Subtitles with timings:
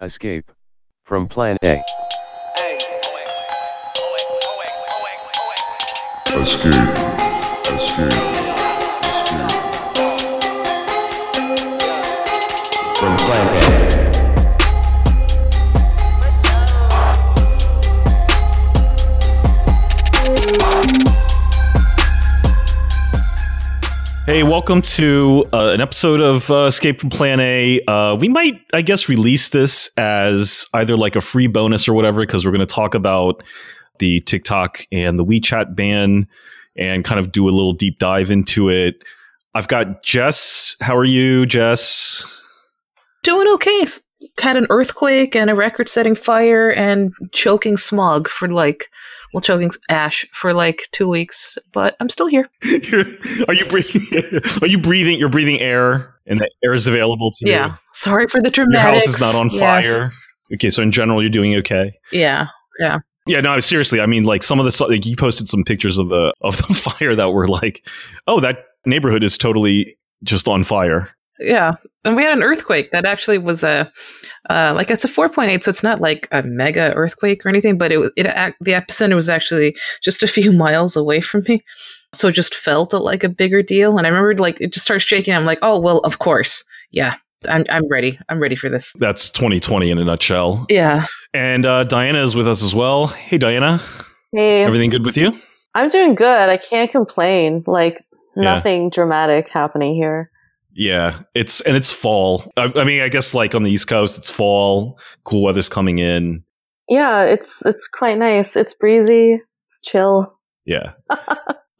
[0.00, 0.52] Escape
[1.04, 1.82] from Plan A.
[6.28, 6.74] Escape.
[7.66, 8.27] Escape.
[24.28, 27.80] Hey, welcome to uh, an episode of uh, Escape from Plan A.
[27.88, 32.20] Uh, we might, I guess, release this as either like a free bonus or whatever,
[32.20, 33.42] because we're going to talk about
[34.00, 36.28] the TikTok and the WeChat ban
[36.76, 39.02] and kind of do a little deep dive into it.
[39.54, 40.76] I've got Jess.
[40.82, 42.22] How are you, Jess?
[43.22, 43.86] Doing okay.
[44.38, 48.90] Had an earthquake and a record setting fire and choking smog for like,
[49.32, 52.48] well, choking ash for like two weeks, but I'm still here.
[52.62, 53.18] You're-
[53.48, 54.40] are you breathing?
[54.62, 55.18] Are you breathing?
[55.18, 57.52] You're breathing air, and the air is available to you.
[57.52, 57.76] Yeah.
[57.94, 59.60] Sorry for the Your house is not on Yes.
[59.86, 60.12] fire.
[60.54, 61.92] Okay, so in general, you're doing okay.
[62.12, 62.46] Yeah.
[62.80, 62.98] Yeah.
[63.26, 64.00] Yeah, no, seriously.
[64.00, 66.62] I mean, like some of the like you posted some pictures of the of the
[66.98, 67.86] fire that were like,
[68.26, 71.10] oh, that neighborhood is totally just on fire.
[71.40, 71.74] Yeah.
[72.04, 73.92] And we had an earthquake that actually was a,
[74.50, 77.92] uh, like it's a 4.8, so it's not like a mega earthquake or anything, but
[77.92, 81.62] it, was- it ac- the epicenter was actually just a few miles away from me.
[82.14, 83.98] So it just felt like a bigger deal.
[83.98, 85.34] And I remember like it just starts shaking.
[85.34, 86.64] I'm like, oh, well, of course.
[86.90, 87.16] Yeah.
[87.48, 88.18] I'm, I'm ready.
[88.28, 88.92] I'm ready for this.
[88.98, 90.66] That's 2020 in a nutshell.
[90.70, 91.06] Yeah.
[91.34, 93.08] And uh, Diana is with us as well.
[93.08, 93.80] Hey, Diana,
[94.32, 95.38] Hey, everything good with you?
[95.74, 96.48] I'm doing good.
[96.48, 97.62] I can't complain.
[97.66, 98.02] Like
[98.34, 98.42] Yeah.
[98.54, 100.30] nothing dramatic happening here.
[100.78, 102.50] Yeah, it's and it's fall.
[102.56, 104.98] I, I mean, I guess like on the East Coast, it's fall.
[105.24, 106.44] Cool weather's coming in.
[106.88, 108.54] Yeah, it's it's quite nice.
[108.54, 109.32] It's breezy.
[109.32, 110.32] It's chill.
[110.64, 110.92] Yeah.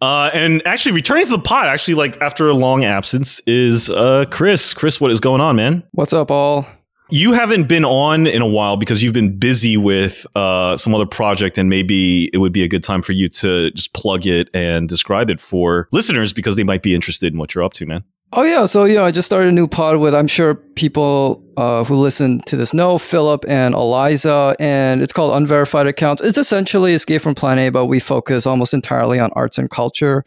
[0.00, 4.26] Uh, and actually, returning to the pod, actually, like after a long absence, is uh,
[4.30, 4.72] Chris.
[4.72, 5.82] Chris, what is going on, man?
[5.90, 6.68] What's up, all?
[7.10, 11.04] You haven't been on in a while because you've been busy with uh, some other
[11.04, 14.48] project, and maybe it would be a good time for you to just plug it
[14.54, 17.84] and describe it for listeners because they might be interested in what you're up to,
[17.84, 18.04] man.
[18.32, 21.42] Oh yeah, so you know, I just started a new pod with I'm sure people
[21.56, 26.22] uh, who listen to this know Philip and Eliza, and it's called Unverified Accounts.
[26.22, 30.24] It's essentially Escape from Plan A, but we focus almost entirely on arts and culture.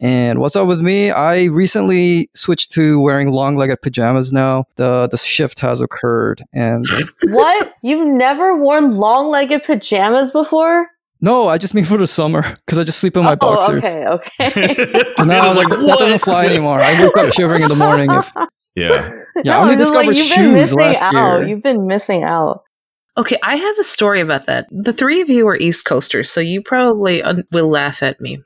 [0.00, 1.10] And what's up with me?
[1.10, 4.64] I recently switched to wearing long-legged pajamas now.
[4.74, 6.86] The the shift has occurred, and
[7.28, 7.74] what?
[7.82, 10.88] You've never worn long-legged pajamas before?
[11.20, 13.84] No, I just mean for the summer because I just sleep in my oh, boxers.
[13.84, 14.74] okay, okay.
[15.18, 16.80] So now Diana's like, that doesn't fly anymore.
[16.80, 18.32] I wake up shivering in the morning if
[18.74, 19.10] Yeah.
[19.44, 21.38] Yeah, I no, only I'm just like, discovered you've been shoes missing last out.
[21.40, 21.48] year.
[21.48, 22.62] You've been missing out.
[23.16, 23.38] Okay.
[23.42, 24.68] I have a story about that.
[24.70, 28.42] The three of you are East Coasters, so you probably uh, will laugh at me.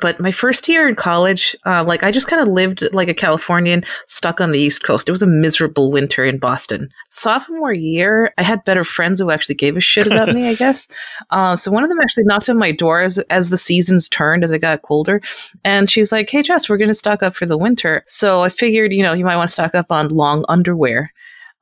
[0.00, 3.14] But my first year in college, uh, like I just kind of lived like a
[3.14, 5.08] Californian stuck on the East Coast.
[5.08, 6.88] It was a miserable winter in Boston.
[7.10, 10.88] Sophomore year, I had better friends who actually gave a shit about me, I guess.
[11.30, 14.42] Uh, so one of them actually knocked on my door as, as the seasons turned,
[14.42, 15.20] as it got colder.
[15.62, 18.02] And she's like, Hey, Jess, we're going to stock up for the winter.
[18.06, 21.12] So I figured, you know, you might want to stock up on long underwear.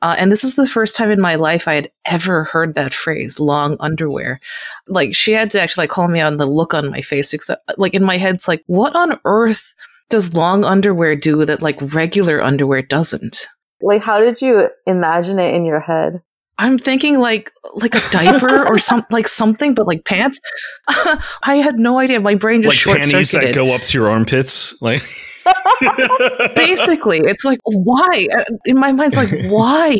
[0.04, 2.92] Uh, and this is the first time in my life I had ever heard that
[2.92, 4.38] phrase, long underwear.
[4.86, 7.32] Like she had to actually like call me on the look on my face.
[7.32, 9.74] Except like in my head, it's like, what on earth
[10.10, 13.46] does long underwear do that like regular underwear doesn't?
[13.80, 16.20] Like, how did you imagine it in your head?
[16.58, 20.38] I'm thinking like like a diaper or some like something, but like pants.
[20.86, 22.20] I had no idea.
[22.20, 24.80] My brain just like short panties that go up to your armpits.
[24.82, 25.02] Like
[26.54, 28.26] Basically, it's like why?
[28.36, 29.98] Uh, In my mind, it's like why?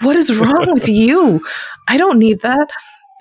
[0.00, 1.44] What is wrong with you?
[1.88, 2.68] I don't need that.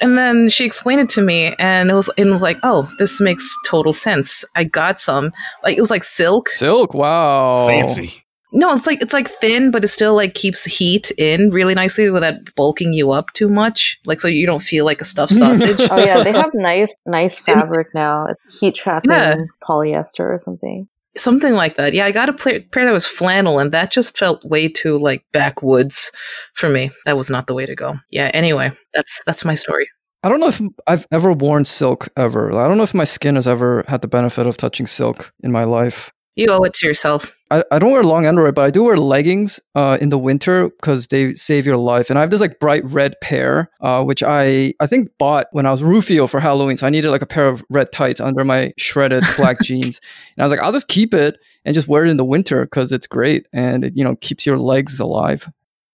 [0.01, 2.89] And then she explained it to me, and it was and it was like, oh,
[2.97, 4.43] this makes total sense.
[4.55, 5.31] I got some.
[5.63, 6.49] Like it was like silk.
[6.49, 7.67] Silk, wow.
[7.67, 8.13] fancy.
[8.53, 12.09] No, it's like it's like thin, but it still like keeps heat in really nicely
[12.09, 13.97] without bulking you up too much.
[14.05, 15.77] Like so you don't feel like a stuffed sausage.
[15.89, 18.25] Oh yeah, they have nice, nice fabric now.
[18.25, 19.35] It's heat trapping Yeah.
[19.63, 20.87] polyester or something.
[21.17, 21.93] Something like that.
[21.93, 25.25] Yeah, I got a pair, that was flannel, and that just felt way too like
[25.33, 26.11] backwoods
[26.53, 26.91] for me.
[27.05, 27.95] That was not the way to go.
[28.11, 28.31] Yeah.
[28.33, 29.89] Anyway, that's that's my story.
[30.23, 32.53] I don't know if I've ever worn silk ever.
[32.57, 35.51] I don't know if my skin has ever had the benefit of touching silk in
[35.51, 36.13] my life.
[36.41, 37.37] You owe it to yourself.
[37.51, 40.69] I, I don't wear long underwear, but I do wear leggings uh, in the winter
[40.69, 42.09] because they save your life.
[42.09, 45.67] And I have this like bright red pair, uh, which I I think bought when
[45.67, 46.77] I was Rufio for Halloween.
[46.77, 50.01] So I needed like a pair of red tights under my shredded black jeans.
[50.35, 52.65] And I was like, I'll just keep it and just wear it in the winter
[52.65, 55.47] because it's great and it you know keeps your legs alive.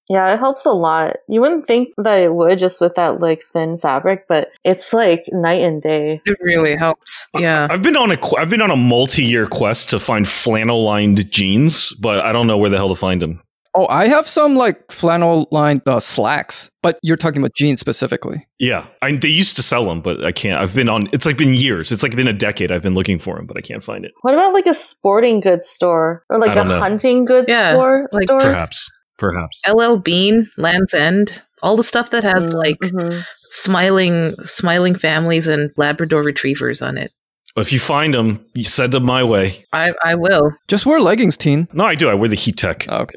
[0.10, 1.18] Yeah, it helps a lot.
[1.28, 5.26] You wouldn't think that it would just with that like thin fabric, but it's like
[5.32, 6.22] night and day.
[6.26, 7.28] It really helps.
[7.38, 7.68] Yeah.
[7.70, 11.94] I've been on a qu- I've been on a multi-year quest to find flannel-lined jeans,
[11.96, 13.42] but I don't know where the hell to find them.
[13.76, 18.48] Oh, I have some like flannel lined uh, slacks, but you're talking about jeans specifically.
[18.58, 20.60] Yeah, I, they used to sell them, but I can't.
[20.60, 21.08] I've been on.
[21.14, 21.92] It's like been years.
[21.92, 22.72] It's like been a decade.
[22.72, 24.14] I've been looking for them, but I can't find it.
[24.22, 26.80] What about like a sporting goods store or like a know.
[26.80, 28.10] hunting goods Yeah, store?
[28.14, 28.40] like- store?
[28.40, 29.62] Perhaps, perhaps.
[29.68, 33.24] LL Bean, Land's End, all the stuff that has like Mhm.
[33.50, 37.12] smiling, smiling families and Labrador retrievers on it.
[37.56, 39.66] If you find them, you send them my way.
[39.74, 40.52] I, I will.
[40.68, 41.68] Just wear leggings, teen.
[41.74, 42.08] No, I do.
[42.10, 42.86] I wear the Heat Tech.
[42.88, 43.16] Oh, okay.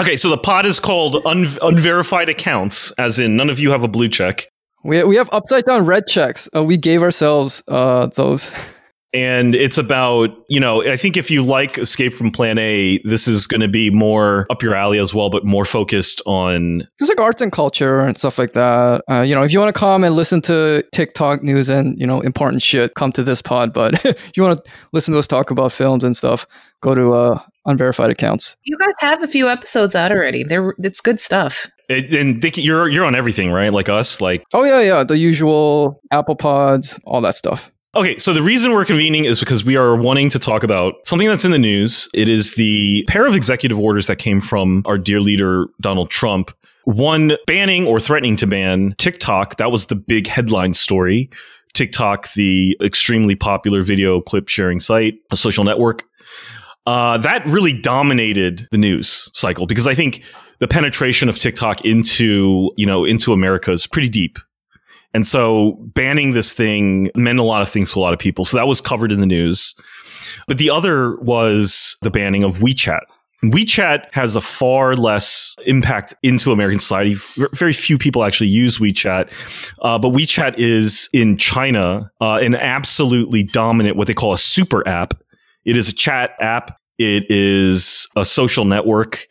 [0.00, 3.82] Okay, so the pod is called un- unverified accounts, as in none of you have
[3.82, 4.46] a blue check.
[4.84, 6.48] We, we have upside down red checks.
[6.56, 8.50] Uh, we gave ourselves uh, those.
[9.14, 13.26] and it's about you know i think if you like escape from plan a this
[13.26, 17.10] is going to be more up your alley as well but more focused on Just
[17.10, 19.02] like arts and culture and stuff like that.
[19.10, 22.06] Uh, you know, if you want to come and listen to TikTok news and you
[22.06, 23.72] know important shit, come to this pod.
[23.72, 26.46] But if you want to listen to us talk about films and stuff,
[26.80, 28.56] go to uh, unverified accounts.
[28.64, 30.42] You guys have a few episodes out already.
[30.42, 31.66] They're it's good stuff.
[31.88, 35.18] it, and Dick, you're you're on everything right like us like Oh yeah, yeah, the
[35.18, 37.70] usual Apple Pods, all that stuff.
[37.96, 41.26] Okay, so the reason we're convening is because we are wanting to talk about something
[41.26, 42.06] that's in the news.
[42.12, 46.50] It is the pair of executive orders that came from our dear leader, Donald Trump.
[46.84, 49.56] One banning or threatening to ban TikTok.
[49.56, 51.30] That was the big headline story.
[51.72, 56.04] TikTok, the extremely popular video clip sharing site, a social network.
[56.86, 60.24] Uh, that really dominated the news cycle because I think
[60.58, 64.38] the penetration of TikTok into, you know, into America is pretty deep.
[65.14, 68.44] And so banning this thing meant a lot of things to a lot of people.
[68.44, 69.74] So that was covered in the news.
[70.46, 73.00] But the other was the banning of WeChat.
[73.44, 77.14] WeChat has a far less impact into American society.
[77.54, 79.30] Very few people actually use WeChat,
[79.80, 84.86] uh, but WeChat is in China uh, an absolutely dominant, what they call a super
[84.88, 85.14] app.
[85.64, 86.80] It is a chat app.
[86.98, 89.28] It is a social network.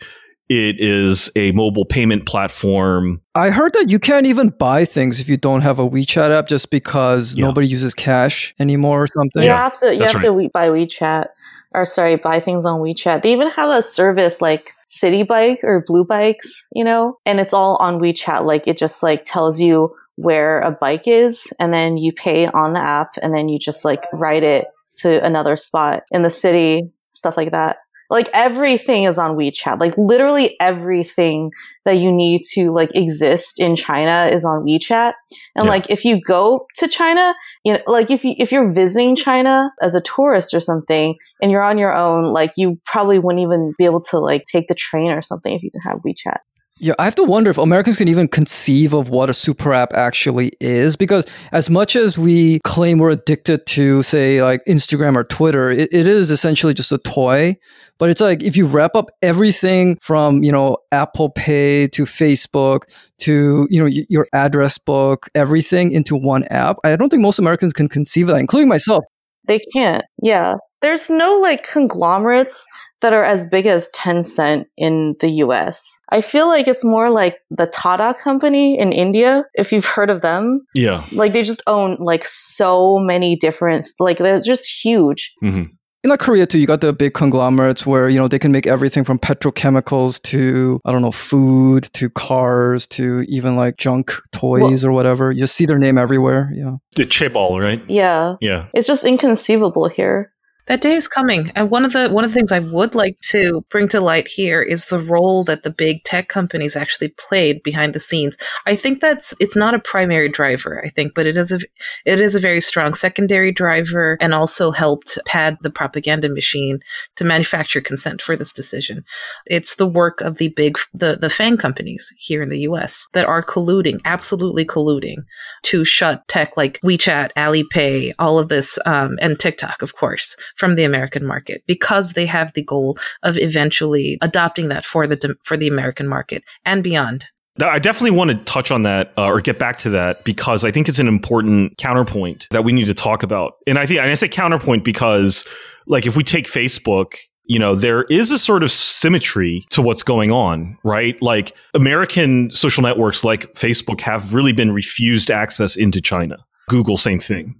[0.49, 3.21] It is a mobile payment platform.
[3.35, 6.47] I heard that you can't even buy things if you don't have a WeChat app,
[6.47, 7.45] just because Yeah.
[7.45, 9.43] nobody uses cash anymore or something.
[9.43, 11.27] You Yeah, have to you that's have to we- buy WeChat
[11.75, 13.23] or sorry, buy things on WeChat.
[13.23, 17.53] They even have a service like Citi Bike or Blue Bikes, you know, and it's
[17.53, 18.45] all on WeChat.
[18.45, 22.73] Like it just like tells you where a bike is, and then you pay on
[22.73, 24.67] the app, and then you just like ride it
[25.01, 27.77] to another spot in the city, stuff like that.
[28.09, 29.79] Like everything is on WeChat.
[29.79, 31.51] Like literally everything
[31.85, 35.13] that you need to like exist in China is on WeChat.
[35.55, 35.69] And Yeah.
[35.69, 37.33] like if you go to China,
[37.63, 41.51] you know, like if you if you're visiting China as a tourist or something and
[41.51, 44.75] you're on your own, like you probably wouldn't even be able to like take the
[44.75, 46.39] train or something if you didn't have WeChat.
[46.79, 49.93] Yeah, I have to wonder if Americans can even conceive of what a super app
[49.93, 50.95] actually is.
[50.95, 55.91] Because as much as we claim we're addicted to, say, like Instagram or Twitter, it,
[55.91, 57.57] it is essentially just a toy.
[57.97, 62.81] But it's like if you wrap up everything from, you know, Apple Pay to Facebook
[63.21, 67.73] to, you know, your address book, everything into one app, I don't think most Americans
[67.73, 69.03] can conceive of that, including myself.
[69.47, 70.05] They can't.
[70.21, 70.55] Yeah.
[70.81, 72.65] There's no like conglomerates
[73.01, 75.99] that are as big as Tencent in the US.
[76.11, 80.21] I feel like it's more like the Tata company in India, if you've heard of
[80.21, 80.65] them.
[80.73, 81.05] Yeah.
[81.11, 85.31] Like they just own like so many different like they're just huge.
[85.41, 85.63] hmm
[86.07, 88.65] In like Korea too, you got the big conglomerates where you know they can make
[88.65, 94.85] everything from petrochemicals to I don't know food to cars to even like junk toys
[94.85, 95.31] or whatever.
[95.33, 96.49] You just see their name everywhere.
[96.55, 96.77] Yeah.
[96.95, 97.83] The chaebol, right?
[97.89, 98.37] Yeah.
[98.39, 98.67] Yeah.
[98.73, 100.31] It's just inconceivable here.
[100.67, 103.17] That day is coming, and one of the one of the things I would like
[103.29, 107.63] to bring to light here is the role that the big tech companies actually played
[107.63, 108.37] behind the scenes.
[108.65, 111.59] I think that's it's not a primary driver, I think, but it is a
[112.05, 116.79] it is a very strong secondary driver, and also helped pad the propaganda machine
[117.15, 119.05] to manufacture consent for this decision.
[119.49, 123.07] It's the work of the big the the FANG companies here in the U.S.
[123.13, 125.23] that are colluding, absolutely colluding,
[125.63, 130.75] to shut tech like WeChat, Alipay, all of this, um, and TikTok, of course, from
[130.75, 135.57] the American market because they have the goal of eventually adopting that for the for
[135.57, 137.25] the American market and beyond.
[137.59, 140.71] I definitely want to touch on that uh, or get back to that because I
[140.71, 143.53] think it's an important counterpoint that we need to talk about.
[143.65, 145.43] And I think and I say counterpoint because,
[145.87, 150.03] like, if we take Facebook, you know, there is a sort of symmetry to what's
[150.03, 151.19] going on, right?
[151.21, 156.37] Like, American social networks like Facebook have really been refused access into China.
[156.69, 157.55] Google, same thing.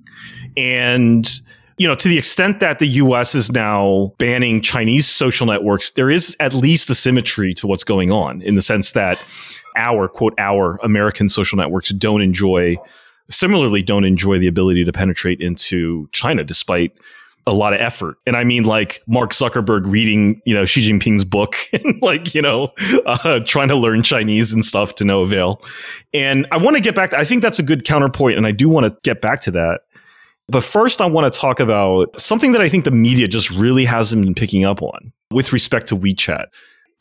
[0.55, 1.27] And
[1.77, 6.09] you know, to the extent that the US is now banning Chinese social networks, there
[6.09, 9.19] is at least a symmetry to what's going on in the sense that
[9.75, 12.77] our, quote, our American social networks don't enjoy,
[13.29, 16.93] similarly, don't enjoy the ability to penetrate into China, despite
[17.47, 18.17] a lot of effort.
[18.27, 22.41] And I mean like Mark Zuckerberg reading, you know, Xi Jinping's book and like, you
[22.41, 22.73] know,
[23.05, 25.61] uh, trying to learn Chinese and stuff to no avail.
[26.13, 28.51] And I want to get back, to, I think that's a good counterpoint, and I
[28.51, 29.81] do want to get back to that.
[30.49, 33.83] But first, I want to talk about something that I think the media just really
[33.85, 36.45] hasn't been picking up on with respect to WeChat.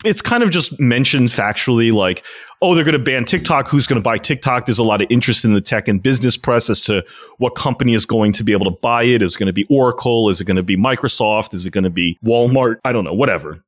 [0.05, 2.23] It's kind of just mentioned factually like
[2.61, 3.67] oh they're going to ban tiktok.
[3.67, 4.67] Who's going to buy tiktok?
[4.67, 7.03] There's a lot of interest in the tech and business press as to
[7.37, 9.23] what company is going to be able to buy it.
[9.23, 10.29] Is it going to be oracle?
[10.29, 11.53] Is it going to be microsoft?
[11.55, 12.75] Is it going to be walmart?
[12.85, 13.63] I don't know whatever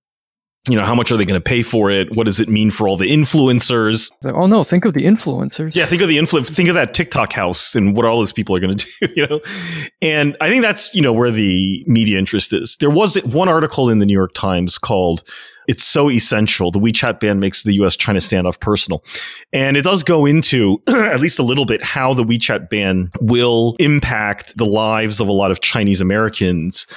[0.70, 2.70] you know how much are they going to pay for it what does it mean
[2.70, 5.76] for all the influencers oh no, think of the influencers.
[5.76, 8.56] yeah think of the influ- think of that tiktok house and what all those people
[8.56, 9.42] are going to do you know
[10.02, 13.90] and i think that's you know where the media interest is there was one article
[13.90, 15.24] in the new york times called
[15.70, 16.72] it's so essential.
[16.72, 19.04] The WeChat ban makes the US China standoff personal.
[19.54, 23.76] And it does go into, at least a little bit, how the WeChat ban will
[23.80, 26.88] impact the lives of a lot of Chinese Americans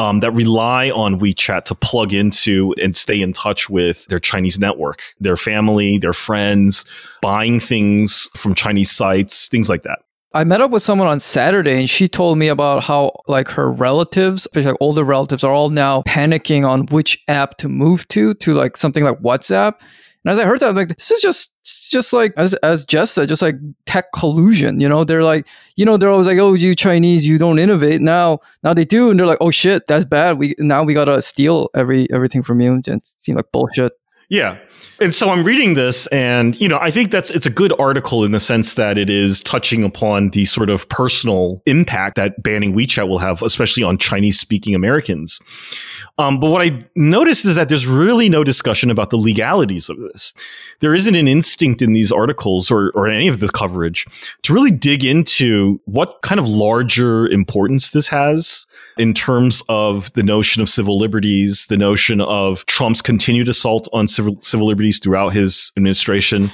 [0.00, 4.58] um, that rely on WeChat to plug into and stay in touch with their Chinese
[4.58, 6.86] network, their family, their friends,
[7.20, 9.98] buying things from Chinese sites, things like that.
[10.32, 13.70] I met up with someone on Saturday and she told me about how like her
[13.70, 18.32] relatives, especially like older relatives, are all now panicking on which app to move to,
[18.34, 19.82] to like something like WhatsApp.
[20.24, 21.54] And as I heard that, I'm like, this is just
[21.90, 24.80] just like as as Jess said, just like tech collusion.
[24.80, 25.46] You know, they're like,
[25.76, 28.00] you know, they're always like, oh, you Chinese, you don't innovate.
[28.00, 30.38] Now, now they do, and they're like, oh shit, that's bad.
[30.38, 32.80] We now we gotta steal every everything from you.
[32.86, 33.92] It seemed like bullshit.
[34.30, 34.58] Yeah.
[35.00, 38.22] And so I'm reading this and you know, I think that's it's a good article
[38.22, 42.72] in the sense that it is touching upon the sort of personal impact that banning
[42.72, 45.40] WeChat will have especially on Chinese speaking Americans.
[46.20, 49.98] Um, but what I noticed is that there's really no discussion about the legalities of
[49.98, 50.34] this.
[50.80, 54.06] There isn't an instinct in these articles or, or any of the coverage
[54.42, 58.66] to really dig into what kind of larger importance this has
[58.98, 64.06] in terms of the notion of civil liberties, the notion of Trump's continued assault on
[64.06, 66.50] civil, civil liberties throughout his administration.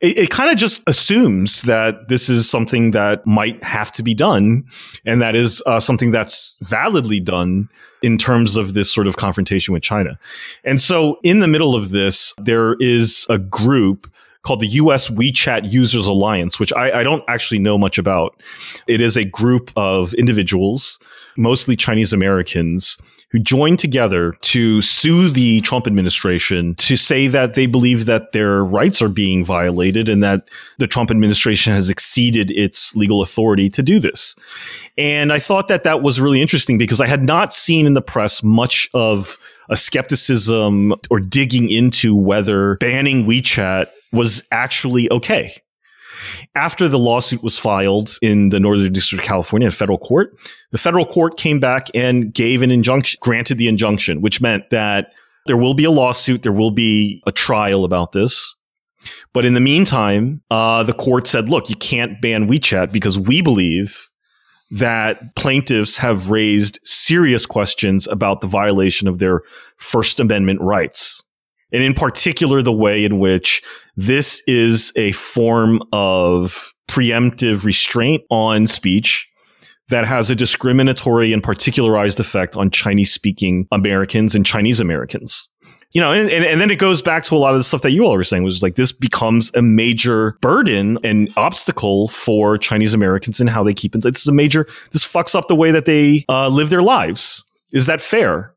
[0.00, 4.14] It, it kind of just assumes that this is something that might have to be
[4.14, 4.64] done
[5.04, 7.68] and that is uh, something that's validly done
[8.02, 10.18] in terms of this sort of confrontation with China.
[10.64, 14.06] And so in the middle of this, there is a group
[14.46, 18.40] called the US WeChat Users Alliance, which I, I, don't actually know much about.
[18.86, 21.00] It is a group of individuals,
[21.36, 22.96] mostly Chinese Americans,
[23.30, 28.64] who joined together to sue the Trump administration to say that they believe that their
[28.64, 30.48] rights are being violated and that
[30.78, 34.36] the Trump administration has exceeded its legal authority to do this.
[34.96, 38.00] And I thought that that was really interesting because I had not seen in the
[38.00, 39.38] press much of
[39.68, 45.54] a skepticism or digging into whether banning WeChat was actually okay.
[46.54, 50.36] After the lawsuit was filed in the Northern District of California in federal court,
[50.72, 55.12] the federal court came back and gave an injunction, granted the injunction, which meant that
[55.46, 58.54] there will be a lawsuit, there will be a trial about this.
[59.32, 63.42] But in the meantime, uh, the court said, look, you can't ban WeChat because we
[63.42, 64.08] believe
[64.70, 69.42] that plaintiffs have raised serious questions about the violation of their
[69.76, 71.22] First Amendment rights.
[71.72, 73.62] And in particular, the way in which
[73.96, 79.28] this is a form of preemptive restraint on speech
[79.88, 85.48] that has a discriminatory and particularized effect on Chinese speaking Americans and Chinese Americans
[85.92, 87.80] you know, and, and, and, then it goes back to a lot of the stuff
[87.82, 92.08] that you all were saying, which is like this becomes a major burden and obstacle
[92.08, 94.02] for Chinese Americans and how they keep in.
[94.02, 94.66] This is a major.
[94.92, 97.46] This fucks up the way that they uh, live their lives.
[97.72, 98.52] Is that fair?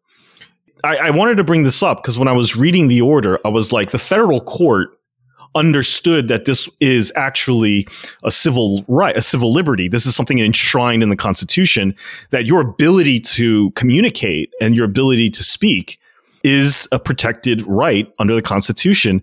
[0.83, 3.49] I, I wanted to bring this up because when I was reading the order, I
[3.49, 4.89] was like, the federal court
[5.55, 7.87] understood that this is actually
[8.23, 9.87] a civil right, a civil liberty.
[9.87, 11.95] This is something enshrined in the Constitution
[12.29, 15.99] that your ability to communicate and your ability to speak
[16.43, 19.21] is a protected right under the Constitution.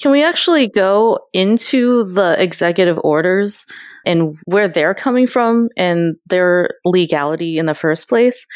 [0.00, 3.66] Can we actually go into the executive orders
[4.04, 8.46] and where they're coming from and their legality in the first place?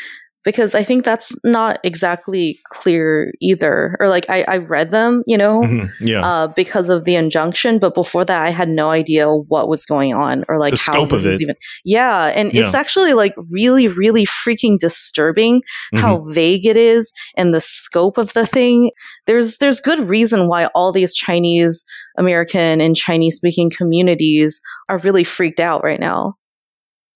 [0.45, 3.97] Because I think that's not exactly clear either.
[4.01, 5.87] Or like I, I read them, you know, mm-hmm.
[6.05, 9.85] yeah, uh, because of the injunction, but before that, I had no idea what was
[9.85, 11.41] going on or like the how scope of it.
[11.41, 11.57] even.
[11.85, 12.65] Yeah, and Yeah.
[12.65, 15.63] it's actually like really, really freaking disturbing
[15.95, 16.33] how Mm-hmm.
[16.33, 18.91] vague it is and the scope of the thing.
[19.27, 21.85] There's there's good reason why all these Chinese
[22.19, 26.35] American and Chinese speaking communities are really freaked out right now.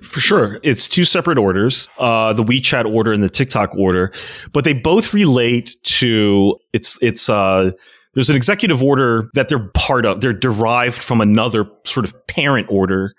[0.03, 0.59] For sure.
[0.63, 4.13] It's two separate orders, uh, the WeChat order and the TikTok order,
[4.53, 7.71] but they both relate to it's, it's, uh,
[8.15, 10.21] there's an executive order that they're part of.
[10.21, 13.13] They're derived from another sort of parent order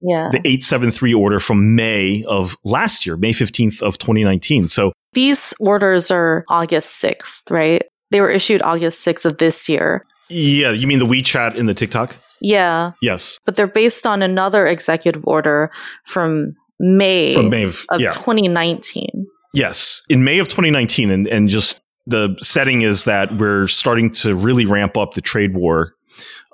[0.00, 0.30] Yeah.
[0.32, 4.68] the 873 order from May of last year, May 15th of 2019.
[4.68, 7.82] So These orders are August 6th, right?
[8.10, 10.04] They were issued August 6th of this year.
[10.28, 12.16] yeah, you mean the WeChat in the TikTok?
[12.42, 12.92] Yeah.
[13.00, 13.38] Yes.
[13.44, 15.70] But they're based on another executive order
[16.04, 18.10] from May, From May of, of yeah.
[18.10, 19.26] 2019.
[19.54, 24.34] Yes, in May of 2019, and, and just the setting is that we're starting to
[24.34, 25.94] really ramp up the trade war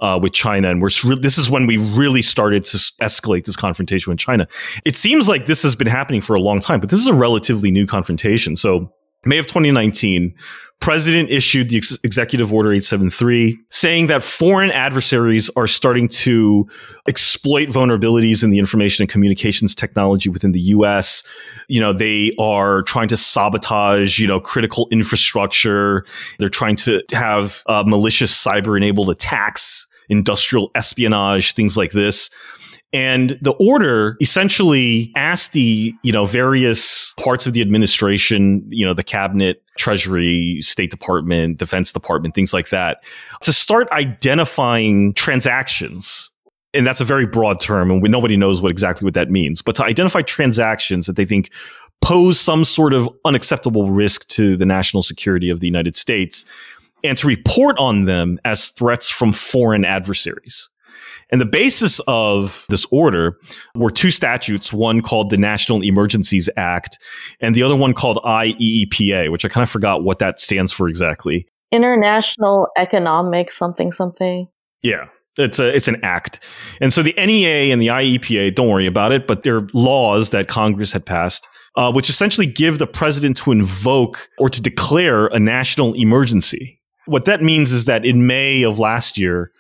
[0.01, 4.11] uh, with China, and we're this is when we really started to escalate this confrontation
[4.11, 4.47] with China.
[4.85, 7.15] It seems like this has been happening for a long time, but this is a
[7.15, 8.57] relatively new confrontation.
[8.57, 8.93] So,
[9.25, 10.35] May of 2019,
[10.81, 16.69] President issued the ex- Executive Order 873, saying that foreign adversaries are starting to
[17.09, 21.25] exploit vulnerabilities in the information and communications technology within the U.S
[21.69, 26.05] you know they are trying to sabotage you know critical infrastructure.
[26.39, 32.31] They're trying to have uh, malicious cyber enabled attacks industrial espionage things like this
[32.93, 38.95] and the order essentially asked the you know various parts of the administration you know
[38.95, 43.03] the cabinet treasury state department defense department things like that
[43.41, 46.31] to start identifying transactions.
[46.75, 49.63] And that's a very broad term and we, nobody knows what exactly what that means.
[49.63, 51.51] But to identify transactions that they think
[52.03, 56.45] pose some sort of unacceptable risk to the national security of the united states
[57.03, 60.71] and to report on them as threats from foreign adversaries
[61.31, 63.39] and the basis of this order
[63.75, 66.99] were two statutes, one called the National Emergencies Act
[67.41, 70.89] and the other one called IEEPA, which I kind of forgot what that stands for
[70.89, 71.47] exactly.
[71.71, 74.49] International Economic something something.
[74.83, 75.07] Yeah.
[75.37, 76.41] It's a it's an act.
[76.81, 80.49] And so the NEA and the IEPA, don't worry about it, but they're laws that
[80.49, 85.39] Congress had passed, uh, which essentially give the president to invoke or to declare a
[85.39, 86.81] national emergency.
[87.07, 89.53] What that means is that in May of last year,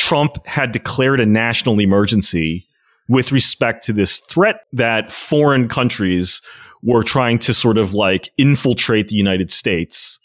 [0.00, 2.66] Trump had declared a national emergency
[3.06, 6.40] with respect to this threat that foreign countries
[6.82, 10.18] were trying to sort of like infiltrate the United States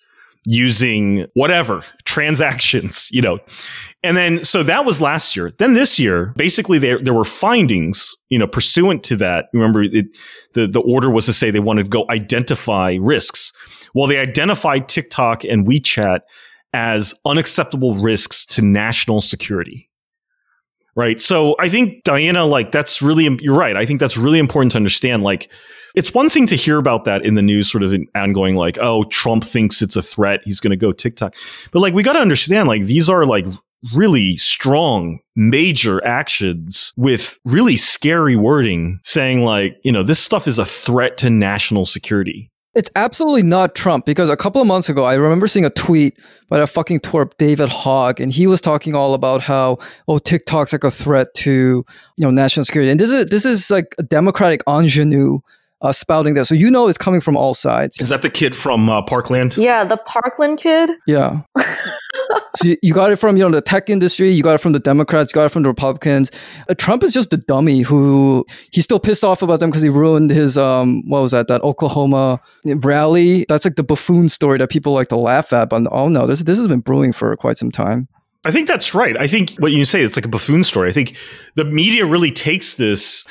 [0.46, 3.38] using whatever transactions, you know.
[4.02, 5.52] And then, so that was last year.
[5.58, 9.48] Then this year, basically, there there were findings, you know, pursuant to that.
[9.52, 10.06] Remember, it,
[10.54, 13.52] the the order was to say they wanted to go identify risks.
[13.94, 16.22] Well, they identified TikTok and WeChat
[16.76, 19.90] as unacceptable risks to national security.
[20.94, 21.22] Right.
[21.22, 23.76] So I think Diana, like that's really, you're right.
[23.78, 25.24] I think that's really important to understand.
[25.24, 25.50] Like,
[25.96, 28.78] it's one thing to hear about that in the news, sort of in ongoing, like,
[28.82, 30.42] oh, Trump thinks it's a threat.
[30.44, 31.34] He's going to go TikTok.
[31.72, 33.46] But like, we got to understand, like, these are like
[33.94, 40.60] really strong, major actions with really scary wording saying, like, you know, this stuff is
[40.60, 42.52] a threat to national security.
[42.76, 46.20] It's absolutely not Trump because a couple of months ago, I remember seeing a tweet
[46.50, 49.78] by a fucking twerp, David Hogg, and he was talking all about how
[50.10, 51.86] oh TikTok's like a threat to you
[52.20, 55.40] know national security, and this is this is like a Democratic ingenue
[55.82, 58.00] uh, spouting that, so you know it's coming from all sides.
[58.00, 59.56] Is that the kid from uh, Parkland?
[59.56, 60.90] Yeah, the Parkland kid.
[61.08, 61.42] Yeah.
[62.56, 64.80] so you, got it from you know the tech industry, you got it from the
[64.80, 66.32] Democrats, you got it from the Republicans.
[66.70, 69.90] Uh, Trump is just a dummy who he's still pissed off about them because he
[69.90, 73.46] ruined his um what was that that Oklahoma rally.
[73.50, 75.70] That's like the buffoon story that people like to laugh at.
[75.70, 78.08] But oh no, this this has been brewing for quite some time.
[78.46, 79.18] I think that's right.
[79.20, 80.90] I think what you say, it's like a buffoon story.
[80.90, 81.18] I think
[81.56, 83.26] the media really takes this.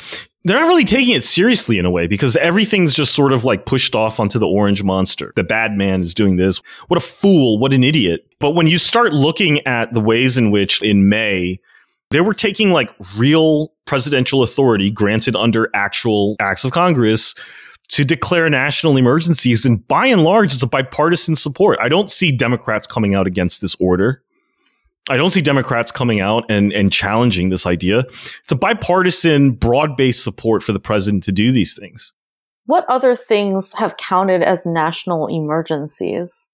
[0.45, 3.65] They're not really taking it seriously in a way because everything's just sort of like
[3.65, 5.33] pushed off onto the orange monster.
[5.37, 6.59] The bad man is doing this.
[6.89, 7.59] What a fool.
[7.59, 8.27] What an idiot.
[8.41, 11.61] But when you start looking at the ways in which in May,
[12.11, 17.35] they were taking like real presidential authority granted under actual acts of Congress
[17.89, 19.65] to declare national emergencies.
[19.65, 21.79] And by and large, it's a bipartisan support.
[21.81, 24.23] I don't see Democrats coming out against this order.
[25.11, 28.01] I don't see Democrats coming out and, and challenging this idea.
[28.01, 32.15] It's a bipartisan, broad based support for the president to do these things.
[32.67, 36.49] What other things have counted as national emergencies?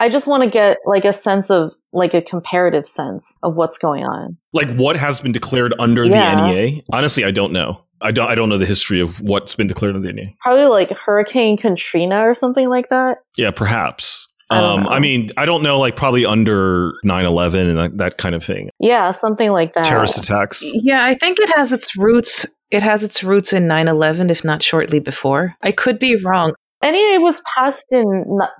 [0.00, 3.78] I just want to get like a sense of like a comparative sense of what's
[3.78, 4.36] going on.
[4.52, 6.36] Like what has been declared under Yeah.
[6.36, 6.82] the NEA?
[6.92, 7.82] Honestly, I don't know.
[8.00, 10.34] I don't, I don't know the history of what's been declared under the NEA.
[10.40, 13.18] Probably like Hurricane Katrina or something like that.
[13.36, 14.28] Yeah, perhaps.
[14.50, 14.88] I um, know.
[14.88, 18.42] I mean, I don't know, like probably under 9 11 and that, that kind of
[18.42, 18.70] thing.
[18.80, 19.84] Yeah, something like that.
[19.84, 20.62] Terrorist attacks.
[20.64, 22.46] Yeah, I think it has its roots.
[22.70, 25.54] It has its roots in 9/11, if not shortly before.
[25.62, 26.54] I could be wrong.
[26.82, 28.04] NEA was passed in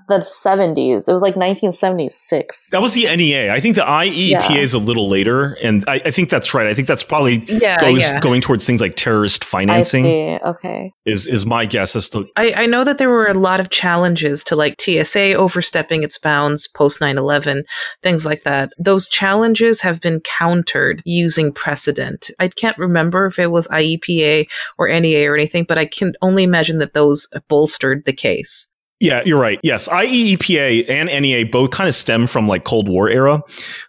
[0.09, 1.07] the 70s.
[1.07, 2.69] It was like 1976.
[2.71, 3.53] That was the NEA.
[3.53, 4.53] I think the IEPA Yeah.
[4.57, 6.67] is a little later, and I, I think that's right.
[6.67, 8.19] I think that's probably Yeah, goes yeah.
[8.19, 10.03] going towards things like terrorist I financing.
[10.03, 10.37] see.
[10.45, 10.91] Okay.
[11.05, 13.69] Is is my guess as to I, I know that there were a lot of
[13.69, 17.63] challenges to like TSA overstepping its bounds post 9 11,
[18.03, 18.73] things like that.
[18.77, 22.29] Those challenges have been countered using precedent.
[22.39, 26.43] I can't remember if it was IEPA or NEA or anything, but I can only
[26.43, 28.65] imagine that those bolstered the case.
[28.99, 29.59] Yeah, you're right.
[29.63, 33.41] Yes, IEEPA and NEA both kind of stem from like Cold War era,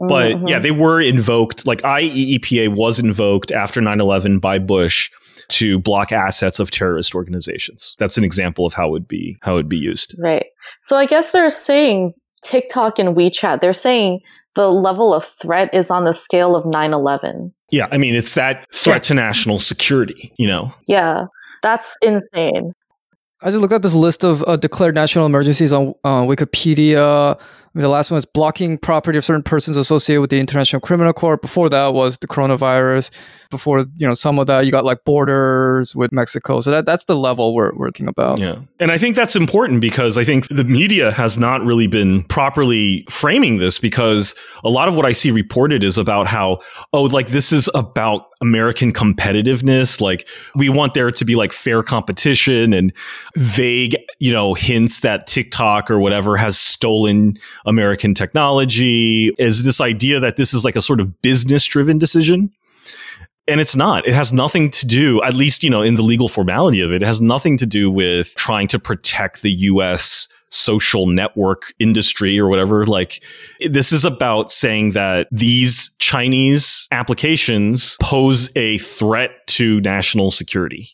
[0.08, 0.48] but Mhm.
[0.48, 1.66] yeah, they were invoked.
[1.66, 5.10] Like IEEPA was invoked after 9/11 by Bush
[5.48, 7.96] to block assets of terrorist organizations.
[7.98, 10.14] That's an example of how it would be how it would be used.
[10.16, 10.46] Right.
[10.82, 12.12] So I guess they're saying
[12.44, 14.20] TikTok and WeChat, they're saying
[14.54, 17.52] the level of threat is on the scale of 9 11.
[17.72, 20.72] Yeah, I mean, it's that threat to national security, you know.
[20.86, 21.24] Yeah.
[21.62, 22.72] That's insane.
[23.42, 27.36] I just looked up this list of uh, declared national emergencies on uh, Wikipedia.
[27.36, 27.38] I
[27.72, 31.14] mean, the last one is blocking property of certain persons associated with the International Criminal
[31.14, 31.40] Court.
[31.40, 33.10] Before that was the coronavirus.
[33.50, 36.60] Before you know some of that, you got like borders with Mexico.
[36.60, 38.38] So that that's the level we're we're about.
[38.38, 38.56] Yeah.
[38.78, 43.04] And I think that's important because I think the media has not really been properly
[43.10, 44.34] framing this because
[44.64, 46.60] a lot of what I see reported is about how,
[46.92, 50.00] oh, like this is about American competitiveness.
[50.00, 52.92] Like we want there to be like fair competition and
[53.36, 59.34] vague, you know, hints that TikTok or whatever has stolen American technology.
[59.38, 62.50] Is this idea that this is like a sort of business driven decision?
[63.50, 64.06] And it's not.
[64.06, 67.02] It has nothing to do, at least, you know, in the legal formality of it,
[67.02, 72.48] it has nothing to do with trying to protect the US social network industry or
[72.48, 72.86] whatever.
[72.86, 73.24] Like,
[73.68, 80.90] this is about saying that these Chinese applications pose a threat to national security.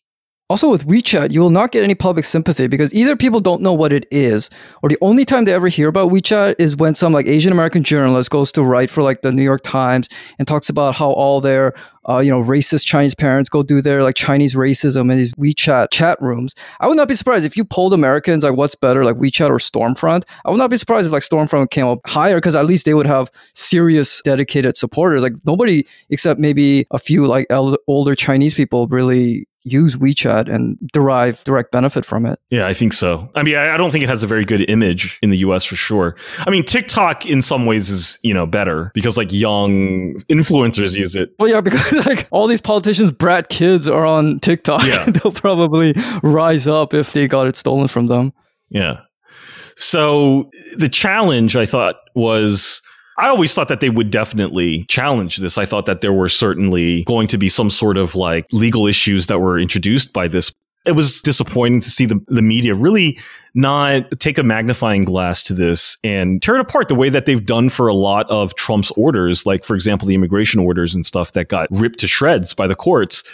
[0.48, 3.72] Also, with WeChat, you will not get any public sympathy because either people don't know
[3.72, 4.48] what it is,
[4.80, 7.82] or the only time they ever hear about WeChat is when some like Asian American
[7.82, 11.40] journalist goes to write for like the New York Times and talks about how all
[11.40, 11.74] their
[12.09, 15.88] uh, you know racist Chinese parents go do their like Chinese racism in these WeChat
[15.90, 16.54] chat rooms.
[16.78, 19.59] I would not be surprised if you polled Americans like what's better, like WeChat or
[19.59, 20.22] Stormfront.
[20.44, 22.94] I would not be surprised if like Stormfront came up higher because at least they
[22.94, 25.22] would have serious, dedicated supporters.
[25.22, 27.48] Like nobody except maybe a few like
[27.88, 32.38] older Chinese people really use WeChat and derive direct benefit from it.
[32.50, 33.29] Yeah, I think so.
[33.35, 35.74] I mean, I, don't think it has a very good image in the US for
[35.74, 36.16] sure.
[36.46, 41.16] I mean, TikTok in some ways is, you know, better because like young influencers use
[41.16, 41.31] it.
[41.38, 44.85] Well, yeah, because like all these politicians' brat kids are on TikTok.
[44.87, 45.05] Yeah.
[45.07, 48.33] They'll probably rise up if they got it stolen from them.
[48.68, 49.00] Yeah.
[49.76, 52.81] So the challenge I thought was
[53.18, 55.57] I always thought that they would definitely challenge this.
[55.57, 59.26] I thought that there were certainly going to be some sort of like legal issues
[59.29, 60.52] that were introduced by this.
[60.85, 63.18] It was disappointing to see the, the media really
[63.55, 67.44] not take a magnifying glass to this and tear it apart the way that they've
[67.44, 71.33] done for a lot of Trump's orders, like, for example, the immigration orders and stuff
[71.33, 73.24] that got ripped to shreds by the courts.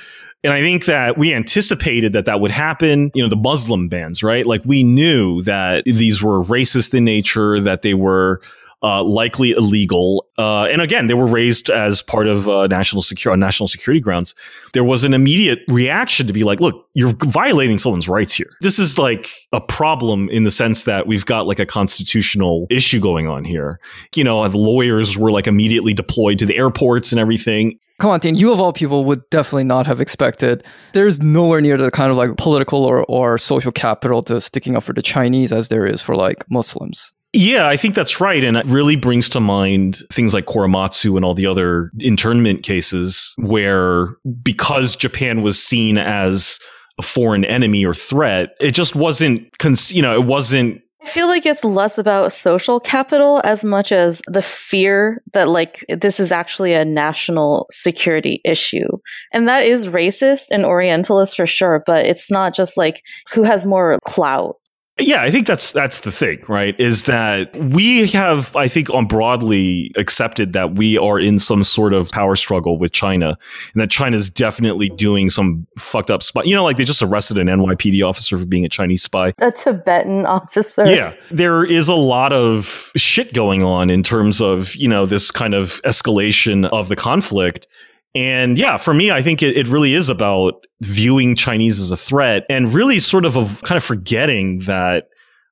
[0.45, 3.11] And I think that we anticipated that that would happen.
[3.15, 4.47] You know, the Muslim bans, right?
[4.47, 8.41] Like we knew that these were racist in nature, that they were
[8.83, 10.27] uh, likely illegal.
[10.39, 14.01] Uh, and again, they were raised as part of uh, national security on national security
[14.01, 14.35] grounds.
[14.73, 18.51] There was an immediate reaction to be like, look, you're violating someone's rights here.
[18.61, 23.01] This is like a problem in the sense that we've got like a constitutional issue
[23.01, 23.79] going on here.
[24.15, 27.79] You know, the lawyers were like immediately deployed to the airports and everything.
[28.03, 30.65] Come on, Dean, you of all people would definitely not have expected.
[30.93, 34.83] There's nowhere near the kind of like political or, or social capital to sticking up
[34.83, 37.13] for the Chinese as there is for like Muslims.
[37.33, 38.45] Yeah, I think that's right.
[38.45, 43.35] And it really brings to mind things like Korematsu and all the other internment cases
[43.39, 44.09] where
[44.43, 46.59] because Japan was seen as
[46.99, 49.49] a foreign enemy or threat, it just wasn't,
[49.93, 54.23] you know, it wasn't I feel like it's less about social capital as much as
[54.29, 58.87] the fear that like this is actually a national security issue.
[59.33, 63.03] And that is racist and orientalist for sure, but it's not just like
[63.35, 64.57] who has more clout.
[64.99, 66.79] Yeah, I think that's that's the thing, right?
[66.79, 71.95] Is that we have, I think, on broadly accepted that we are in some sort
[71.95, 73.39] of power struggle with China,
[73.73, 76.47] and that China's definitely doing some fucked up spot.
[76.47, 79.33] You know, like they just arrested an NYPD officer for being a Chinese spy.
[79.39, 80.85] A Tibetan officer.
[80.85, 85.31] Yeah, there is a lot of shit going on in terms of you know this
[85.31, 87.67] kind of escalation of the conflict.
[88.15, 91.97] And yeah, for me, I think it, it really is about viewing Chinese as a
[91.97, 95.09] threat and really sort of, of kind of forgetting that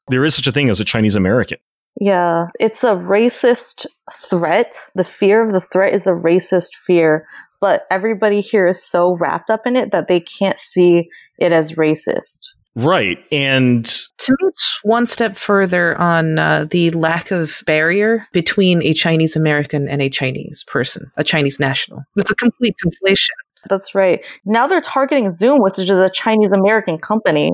[0.08, 1.58] there is such a thing as a Chinese American.
[1.98, 4.74] Yeah, it's a racist threat.
[4.94, 7.24] The fear of the threat is a racist fear,
[7.60, 11.04] but everybody here is so wrapped up in it that they can't see
[11.38, 12.40] it as racist.
[12.76, 13.18] Right.
[13.32, 18.94] And To me, it's one step further on uh, the lack of barrier between a
[18.94, 22.02] Chinese American and a Chinese person, a Chinese national.
[22.16, 23.30] It's a complete conflation.
[23.68, 24.20] That's right.
[24.46, 27.52] Now they're targeting Zoom, which is a Chinese American company.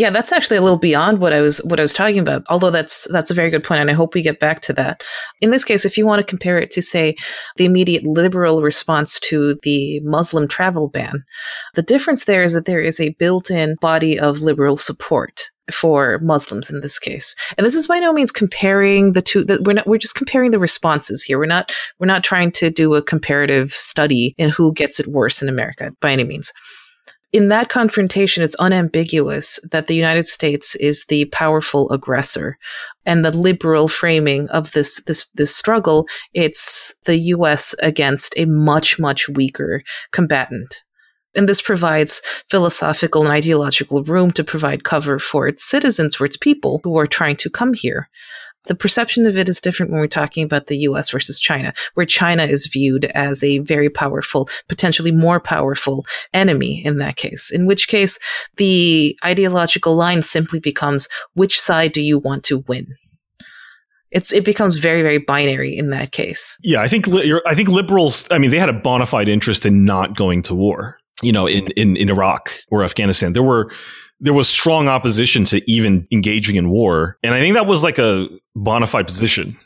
[0.00, 2.42] Yeah, that's actually a little beyond what I was what I was talking about.
[2.48, 5.04] Although that's that's a very good point, and I hope we get back to that.
[5.42, 7.16] In this case, if you want to compare it to say
[7.56, 11.22] the immediate liberal response to the Muslim travel ban,
[11.74, 16.70] the difference there is that there is a built-in body of liberal support for Muslims
[16.70, 17.36] in this case.
[17.58, 20.50] And this is by no means comparing the two that we're not we're just comparing
[20.50, 21.38] the responses here.
[21.38, 25.42] We're not we're not trying to do a comparative study in who gets it worse
[25.42, 26.54] in America by any means
[27.32, 32.58] in that confrontation, it's unambiguous that the United States is the powerful aggressor.
[33.06, 38.98] And the liberal framing of this, this, this struggle, it's the US against a much,
[38.98, 40.82] much weaker combatant.
[41.36, 46.36] And this provides philosophical and ideological room to provide cover for its citizens, for its
[46.36, 48.08] people who are trying to come here.
[48.66, 52.06] The perception of it is different when we're talking about the US versus China, where
[52.06, 57.50] China is viewed as a very powerful, potentially more powerful enemy in that case.
[57.50, 58.18] In which case,
[58.56, 62.86] the ideological line simply becomes which side do you want to win?
[64.10, 66.58] It's it becomes very very binary in that case.
[66.64, 68.26] yeah, I think li- I think liberals.
[68.30, 70.98] I mean, they had a bona fide interest in not going to war.
[71.22, 73.70] You know, in in in Iraq or Afghanistan, there were
[74.20, 77.98] there was strong opposition to even engaging in war, and I think that was like
[77.98, 79.56] a bona fide position.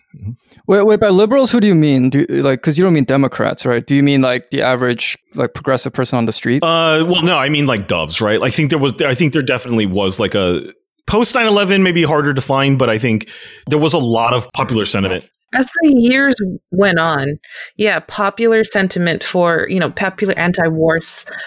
[0.66, 1.00] Wait, wait.
[1.00, 2.10] By liberals, who do you mean?
[2.10, 3.84] Do like because you don't mean Democrats, right?
[3.84, 6.62] Do you mean like the average like progressive person on the street?
[6.62, 8.40] Uh, well, no, I mean like doves, right?
[8.40, 10.72] Like, I think there was, I think there definitely was like a
[11.06, 13.28] post 9-11, maybe harder to find, but I think
[13.68, 15.28] there was a lot of popular sentiment.
[15.52, 16.34] As the years
[16.72, 17.38] went on,
[17.76, 20.98] yeah, popular sentiment for, you know, popular anti war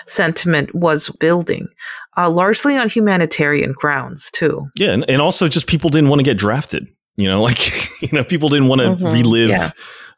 [0.05, 1.67] sentiment was building,
[2.17, 4.67] uh, largely on humanitarian grounds, too.
[4.75, 6.87] Yeah, and, and also just people didn't want to get drafted.
[7.15, 9.13] You know, like you know, people didn't want to Mhm.
[9.13, 9.69] relive, Yeah.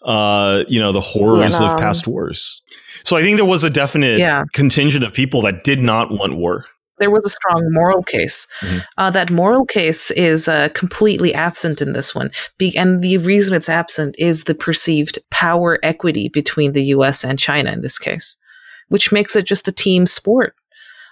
[0.05, 1.75] uh, you know, the horrors Vietnam.
[1.75, 2.61] of past wars.
[3.03, 4.43] So I think there was a definite Yeah.
[4.53, 6.65] contingent of people that did not want war.
[6.99, 8.45] There was a strong moral case.
[8.59, 8.83] Mhm.
[8.97, 12.29] Uh, that moral case is uh, completely absent in this one.
[12.57, 17.39] Be- and the reason it's absent is the perceived power equity between the US and
[17.39, 18.35] China in this case,
[18.89, 20.53] which makes it just a team sport.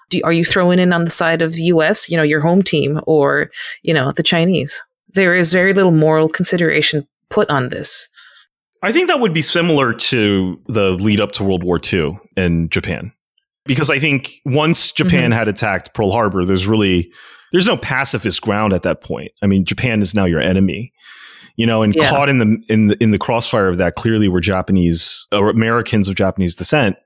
[0.10, 2.62] Do, are you throwing in on the side of the US, you know, your home
[2.62, 4.82] team, or, you know, the Chinese?
[5.14, 8.10] There is very little moral consideration put on this.
[8.84, 12.70] I think that would be similar to the lead up to World War II in
[12.70, 13.12] Japan.
[13.66, 15.40] Because I think once Japan mm-hmm.
[15.40, 17.12] had attacked Pearl Harbor, there's really
[17.52, 19.32] there's no pacifist ground at that point.
[19.42, 20.94] I mean, Japan is now your enemy.
[21.56, 22.08] You know, and Yeah.
[22.10, 26.08] caught in the in the in the crossfire of that clearly were Japanese or Americans
[26.08, 26.98] of Japanese descent.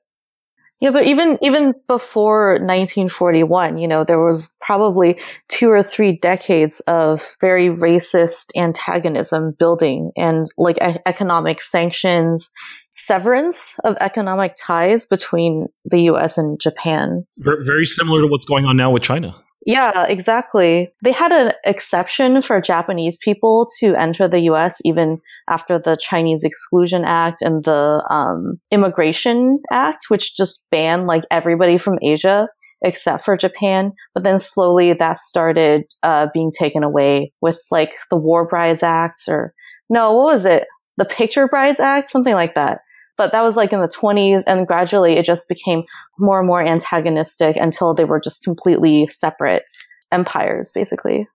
[0.81, 6.79] Yeah, but even even before 1941, you know, there was probably two or three decades
[6.81, 12.51] of very racist antagonism building and like e- economic sanctions,
[12.95, 17.27] severance of economic ties between the US and Japan.
[17.37, 19.35] Very, very similar to what's going on now with China.
[19.65, 20.91] Yeah, exactly.
[21.03, 26.43] They had an exception for Japanese people to enter the US even after the Chinese
[26.43, 32.47] Exclusion Act and the um, Immigration Act, which just banned like everybody from Asia
[32.83, 33.91] except for Japan.
[34.15, 39.17] But then slowly that started uh, being taken away with like the War Brides Act
[39.27, 39.53] or
[39.89, 40.63] no, what was it?
[40.97, 42.79] The Picture Brides Act, something like that.
[43.17, 45.83] But that was like in the 20s, and gradually it just became
[46.19, 49.63] more and more antagonistic until they were just completely separate
[50.11, 51.27] empires, basically.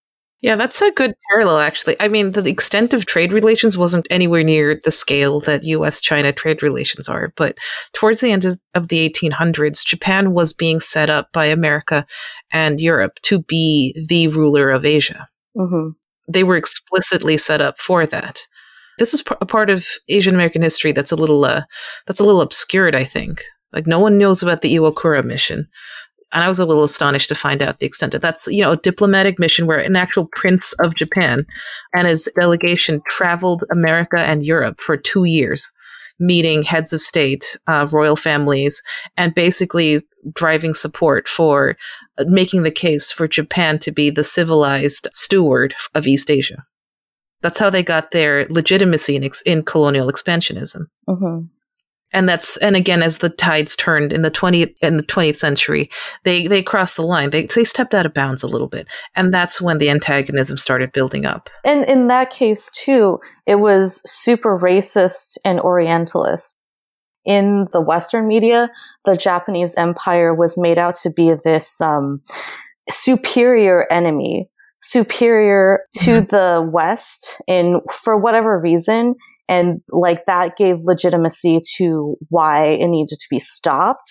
[0.42, 1.96] Yeah, that's a good parallel, actually.
[1.98, 6.30] I mean, the extent of trade relations wasn't anywhere near the scale that US China
[6.32, 7.32] trade relations are.
[7.36, 7.56] But
[7.94, 12.06] towards the end of- the 1800s, Japan was being set up by America
[12.52, 15.28] and Europe to be the ruler of Asia.
[15.56, 15.88] hmm
[16.28, 18.42] They were explicitly set up for that.
[18.98, 21.62] This is a part of Asian American history that's a little uh,
[22.06, 23.42] that's a little obscured, I think.
[23.72, 25.68] Like no one knows about the Iwakura mission.
[26.32, 28.72] And I was a little astonished to find out the extent of that's, you know,
[28.72, 31.44] a diplomatic mission where an actual prince of Japan
[31.94, 35.70] and his delegation traveled America and Europe for two years,
[36.18, 38.82] meeting heads of state, uh, royal families,
[39.16, 40.00] and basically
[40.34, 41.76] driving support for
[42.18, 46.64] uh, making the case for Japan to be the civilized steward of East Asia.
[47.46, 50.86] That's how they got their legitimacy in, ex- in colonial expansionism.
[51.06, 51.44] Hmm
[52.12, 55.90] and that's and again as the tides turned in the 20th in the 20th century
[56.24, 57.30] they they crossed the line.
[57.30, 58.88] They they stepped out of bounds a little bit.
[59.14, 61.50] And that's when the antagonism started building up.
[61.64, 66.56] And in that case, too, it was super racist and orientalist.
[67.24, 68.70] In the Western media,
[69.04, 72.20] the Japanese Empire was made out to be this um,
[72.90, 74.48] superior enemy,
[74.86, 76.26] superior to mm-hmm.
[76.26, 79.16] the West in for whatever reason.
[79.48, 84.10] And like that gave legitimacy to why it needed to be stopped.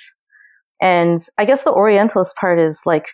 [0.81, 3.07] And I guess the Orientalist part is like,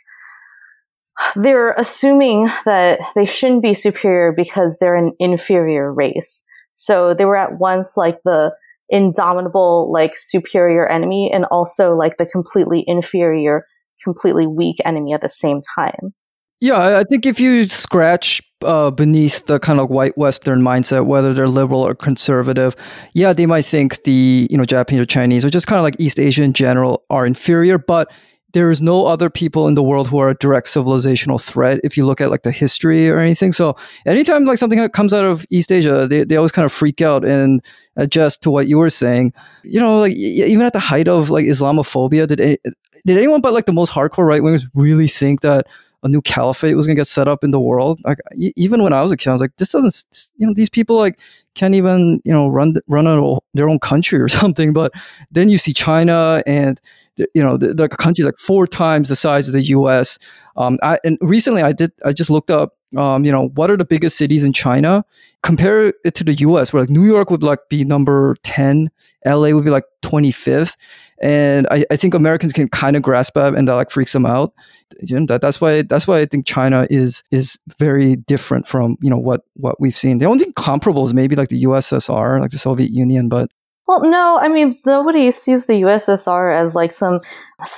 [1.36, 6.44] they're assuming that they shouldn't be superior because they're an inferior race.
[6.72, 8.54] So they were at once like the
[8.90, 13.66] indomitable, like superior enemy and also like the completely inferior,
[14.04, 16.14] completely weak enemy at the same time.
[16.62, 21.34] Yeah, I think if you scratch uh, beneath the kind of white Western mindset, whether
[21.34, 22.76] they're liberal or conservative,
[23.16, 26.00] yeah, they might think the you know Japanese or Chinese or just kind of like
[26.00, 28.12] East Asia in general are inferior, but
[28.54, 31.98] there is no other people in the world who are a direct civilizational threat if
[31.98, 33.54] you look at like the history or anything.
[33.54, 37.02] So anytime like something comes out of East Asia, they, they always kind of freak
[37.02, 37.64] out and
[37.96, 39.34] adjust to what you were saying.
[39.64, 42.58] You know, like even at the height of like Islamophobia, did any,
[43.06, 45.66] did anyone but like the most hardcore right wingers really think that
[46.04, 48.00] a new caliphate was going to get set up in the world?
[48.04, 50.70] Like even when I was a kid, I was like, this doesn't, you know, these
[50.70, 51.20] people like
[51.54, 54.74] can't even you know run run a, their own country or something.
[54.74, 54.94] But
[55.32, 56.80] then you see China and
[57.18, 60.18] you know the, the country's like four times the size of the U.S.
[60.56, 63.78] Um, I, and recently I did I just looked up um, you know what are
[63.78, 65.06] the biggest cities in China.
[65.44, 66.72] Compare it to the U.S.
[66.72, 68.90] where like New York would like be number ten,
[69.26, 69.54] L.A.
[69.54, 70.76] would be like twenty fifth,
[71.22, 74.26] and I, I think Americans can kind of grasp that and that like freaks them
[74.26, 74.54] out.
[75.02, 78.98] You know, that, that's why that's why I think China is is very different from
[79.02, 80.18] you know what what we've seen.
[80.18, 83.50] The only thing comparable is maybe like the USSR, like the Soviet Union, but
[83.88, 87.20] Well, no, I mean, nobody sees the USSR as like some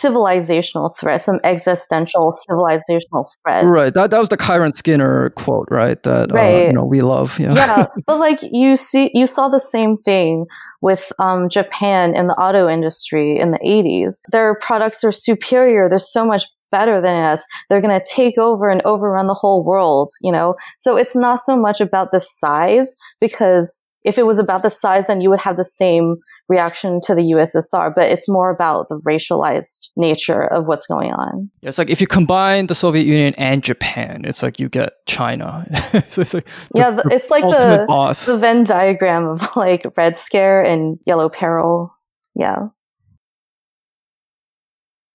[0.03, 3.65] civilizational threat, some existential civilizational threat.
[3.65, 6.01] right that that was the Kiron Skinner quote, right?
[6.03, 6.67] That uh, Right.
[6.67, 7.39] you know we love.
[7.39, 7.53] Yeah.
[7.53, 10.45] yeah, but like you see, you saw the same thing
[10.81, 14.21] with um, Japan in the auto industry in the 80s.
[14.31, 15.89] Their products are superior.
[15.89, 17.45] They're so much better than us.
[17.69, 20.55] They're going to take over and overrun the whole world, you know?
[20.79, 25.07] So it's not so much about the size because if it was about the size,
[25.07, 26.15] then you would have the same
[26.49, 31.49] reaction to the USSR, but it's more about the racialized nature of what's going on.
[31.61, 34.93] Yeah, It's like if you combine the Soviet Union and Japan, it's like you get
[35.05, 35.65] China.
[36.03, 38.25] so it's like the- yeah, the, it's like the, boss.
[38.25, 41.95] the Venn diagram of like Red Scare and Yellow Peril.
[42.35, 42.67] Yeah.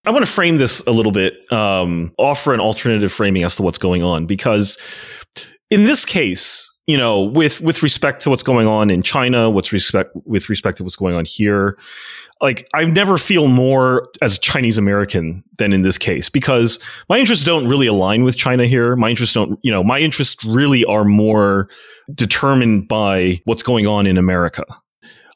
[0.07, 3.63] I want to frame this a little bit, um, offer an alternative framing as to
[3.63, 4.79] what's going on, because
[5.71, 9.73] in this case, you know, with with respect to what's going on in China, what's
[9.75, 11.79] respect with respect to what's going on here,
[12.41, 16.79] like I never feel more as a Chinese American than in this case because
[17.11, 18.97] my interests don't really align with China here.
[18.97, 21.69] My interests don't, you know, my interests really are more
[22.15, 24.65] determined by what's going on in America.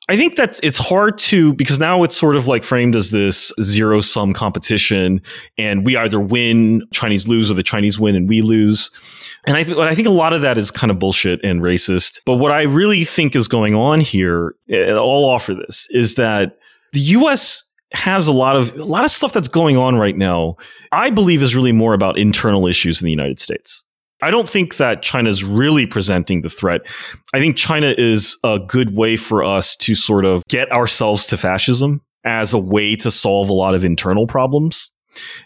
[0.09, 3.53] I think that it's hard to because now it's sort of like framed as this
[3.63, 5.23] zero sum competition,
[5.57, 8.91] and we either win, Chinese lose, or the Chinese win and we lose.
[9.47, 12.21] And I think I think a lot of that is kind of bullshit and racist.
[12.27, 16.59] But what I really think is going on here, and I'll offer this, is that
[16.93, 17.73] the U.S.
[17.93, 20.57] has a lot of a lot of stuff that's going on right now.
[20.91, 23.85] I believe is really more about internal issues in the United States.
[24.23, 26.83] I don't think that China's really presenting the threat.
[27.35, 31.37] I think China is a good way for us to sort of get ourselves to
[31.37, 34.93] fascism as a way to solve a lot of internal problems.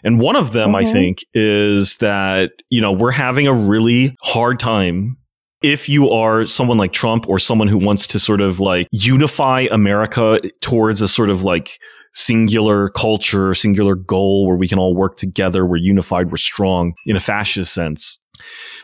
[0.03, 0.91] And one of them, I Mhm.
[0.91, 5.17] think, is that, you know, we're having a really hard time
[5.63, 9.67] if you are someone like Trump or someone who wants to sort of like unify
[9.71, 11.79] America towards a sort of like
[12.13, 17.15] singular culture, singular goal where we can all work together, we're unified, we're strong in
[17.15, 18.23] a fascist sense.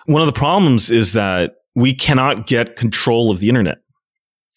[0.05, 3.77] One of the problems is that we cannot get control of the internet.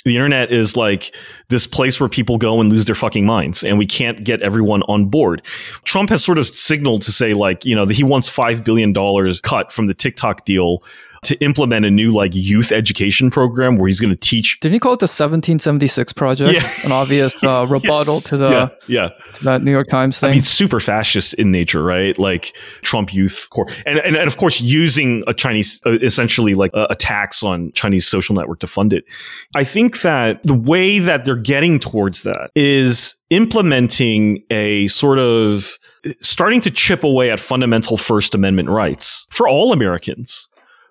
[0.04, 1.14] The internet is like
[1.48, 4.82] this place where people go and lose their fucking minds, and we can't get everyone
[4.82, 5.44] on board.
[5.82, 8.94] Trump has sort of signaled to say, like, you know, that he wants $5 billion
[9.42, 10.84] cut from the TikTok deal
[11.24, 14.58] to implement a new, like, youth education program where he's going to teach.
[14.60, 16.52] Didn't he call it the 1776 project?
[16.54, 16.68] Yeah.
[16.86, 18.24] An obvious uh, rebuttal Yes.
[18.30, 19.08] to the yeah, yeah.
[19.34, 20.36] to that New York Times I thing.
[20.36, 22.18] mean, super fascist in nature, right?
[22.18, 26.70] Like Trump Youth Corps, and, and and of course using a Chinese, uh, essentially like
[26.74, 29.04] a, a tax on Chinese social network to fund it.
[29.54, 35.78] I think that the way that they're getting towards that is implementing a sort of
[36.20, 40.48] starting to chip away at fundamental First Amendment rights for all Americans,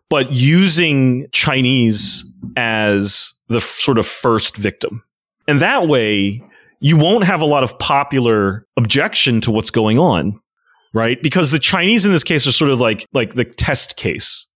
[0.10, 5.04] but using Chinese as the f- sort of first victim.
[5.48, 6.42] And that way,
[6.80, 10.40] you won't have a lot of popular objection to what's going on,
[10.94, 11.22] right?
[11.22, 14.48] Because the Chinese in this case are sort of like like the test case.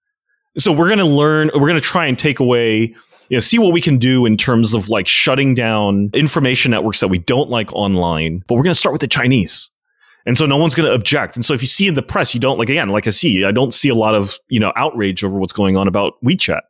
[0.58, 2.96] So we're going to learn, we're going to try and take away,
[3.30, 7.00] you know, see what we can do in terms of like shutting down information networks
[7.00, 8.44] that we don't like online.
[8.48, 9.72] But we're going to start with the Chinese.
[10.26, 11.36] And so no one's going to object.
[11.36, 13.46] And so if you see in the press, you don't like again, like I see,
[13.46, 16.62] I don't see a lot of, you know, outrage over what's going on about WeChat.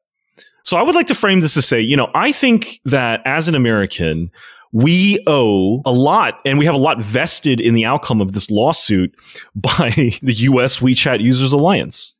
[0.64, 3.48] So I would like to frame this to say, you know, I think that as
[3.48, 4.30] an American,
[4.72, 8.52] we owe a lot and we have a lot vested in the outcome of this
[8.52, 9.14] lawsuit
[9.56, 9.90] by
[10.22, 12.16] the US WeChat Users Alliance.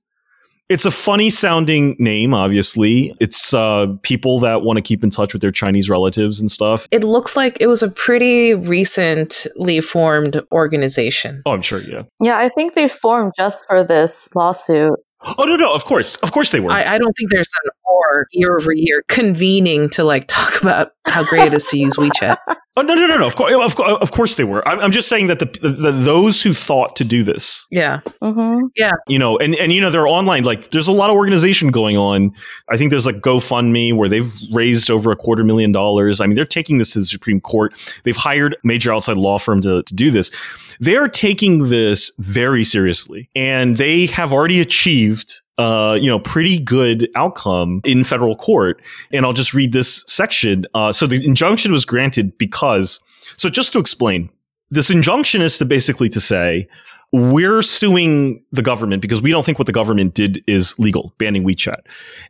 [0.70, 3.16] It's a funny sounding name, obviously.
[3.20, 6.88] It's uh, people that want to keep in touch with their Chinese relatives and stuff.
[6.92, 11.42] It looks like it was a pretty recently formed organization.
[11.48, 12.04] Oh, I'm sure, yeah.
[12.22, 14.94] Yeah, I think they formed just for this lawsuit.
[15.22, 16.18] Oh, no, no, of course.
[16.18, 16.72] Of course they were.
[16.72, 20.92] I, I don't think there's an or year over year convening to like talk about
[21.08, 22.38] how great it is to use WeChat.
[22.80, 23.28] Oh no no no no!
[23.28, 24.66] Of course, of course, of course they were.
[24.66, 28.00] I'm, I'm just saying that the, the, the those who thought to do this, Yeah.
[28.24, 28.68] Mm-hmm.
[29.10, 30.44] you know, and and you know, they're online.
[30.44, 32.32] Like, there's a lot of organization going on.
[32.70, 36.22] I think there's like GoFundMe where they've raised over a quarter million dollars.
[36.22, 37.74] I mean, they're taking this to the Supreme Court.
[38.06, 40.32] They've hired a major outside law firm to to do this.
[40.80, 45.42] They're taking this very seriously, and they have already achieved.
[45.60, 48.82] Uh, you know, pretty good outcome in federal court.
[49.12, 50.66] And I'll just read this section.
[50.74, 53.02] Uh, so the injunction was granted because,
[53.36, 54.30] so just to explain,
[54.72, 56.66] this injunction is to basically to say,
[57.12, 61.44] we're suing the government because we don't think what the government did is legal, banning
[61.44, 61.82] WeChat.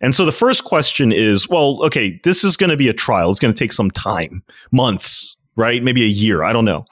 [0.02, 3.30] And so the first question is, well, okay, this is going to be a trial.
[3.30, 5.84] It's going to take some time, months, right?
[5.84, 6.44] Maybe a year.
[6.44, 6.86] I don't know.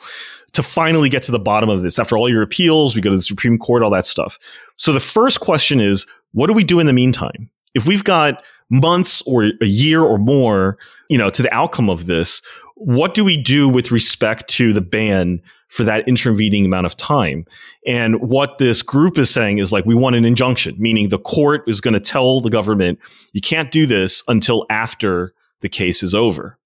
[0.53, 1.97] To finally get to the bottom of this.
[1.97, 4.37] After all your appeals, we go to the Supreme Court, all that stuff.
[4.75, 6.05] So the first question is,
[6.37, 7.49] what do we do in the meantime?
[7.73, 10.77] If we've got months or a year or more,
[11.09, 12.43] you know, to the outcome of this,
[12.75, 17.43] what do we do with respect to the ban for that intervening amount of time?
[17.87, 21.67] And what this group is saying is like, we want an injunction, meaning the court
[21.67, 22.99] is going to tell the government,
[23.33, 26.59] you can't do this until after the case is over.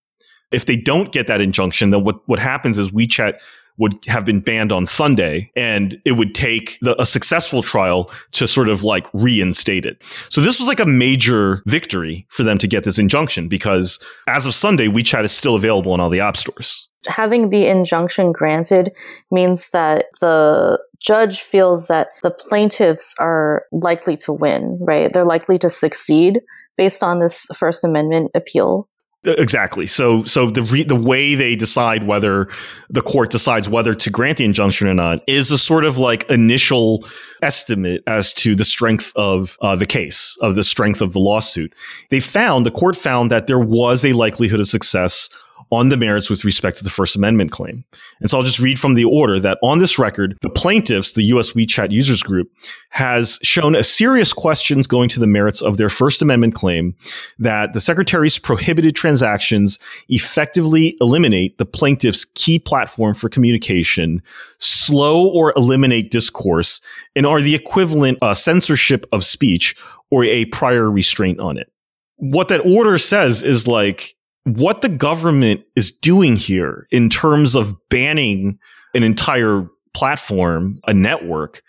[0.51, 3.35] If they don't get that injunction, then what, what happens is WeChat
[3.81, 8.47] would have been banned on Sunday and it would take the, a successful trial to
[8.47, 9.97] sort of like reinstate it.
[10.29, 14.45] So this was like a major victory for them to get this injunction because as
[14.45, 16.89] of Sunday, WeChat is still available in all the app stores.
[17.07, 18.95] Having the injunction granted
[19.31, 25.11] means that the judge feels that the plaintiffs are likely to win, right?
[25.11, 26.41] They're likely to succeed
[26.77, 28.87] based on this First Amendment appeal.
[29.23, 29.85] Exactly.
[29.85, 32.47] So, so the re- the way they decide whether
[32.89, 36.27] the court decides whether to grant the injunction or not is a sort of like
[36.29, 37.05] initial
[37.43, 41.71] estimate as to the strength of uh, the case, of the strength of the lawsuit.
[42.09, 45.29] They found the court found that there was a likelihood of success
[45.71, 47.85] on the merits with respect to the First Amendment claim.
[48.19, 51.23] And so I'll just read from the order that on this record, the plaintiffs, the
[51.23, 52.51] US WeChat users group,
[52.89, 56.95] has shown a serious questions going to the merits of their First Amendment claim
[57.39, 64.21] that the secretary's prohibited transactions effectively eliminate the plaintiff's key platform for communication,
[64.59, 66.81] slow or eliminate discourse,
[67.15, 69.75] and are the equivalent uh, censorship of speech
[70.09, 71.71] or a prior restraint on it.
[72.17, 77.75] What that order says is like, what the government is doing here in terms of
[77.89, 78.57] banning
[78.93, 81.61] an entire platform, a network,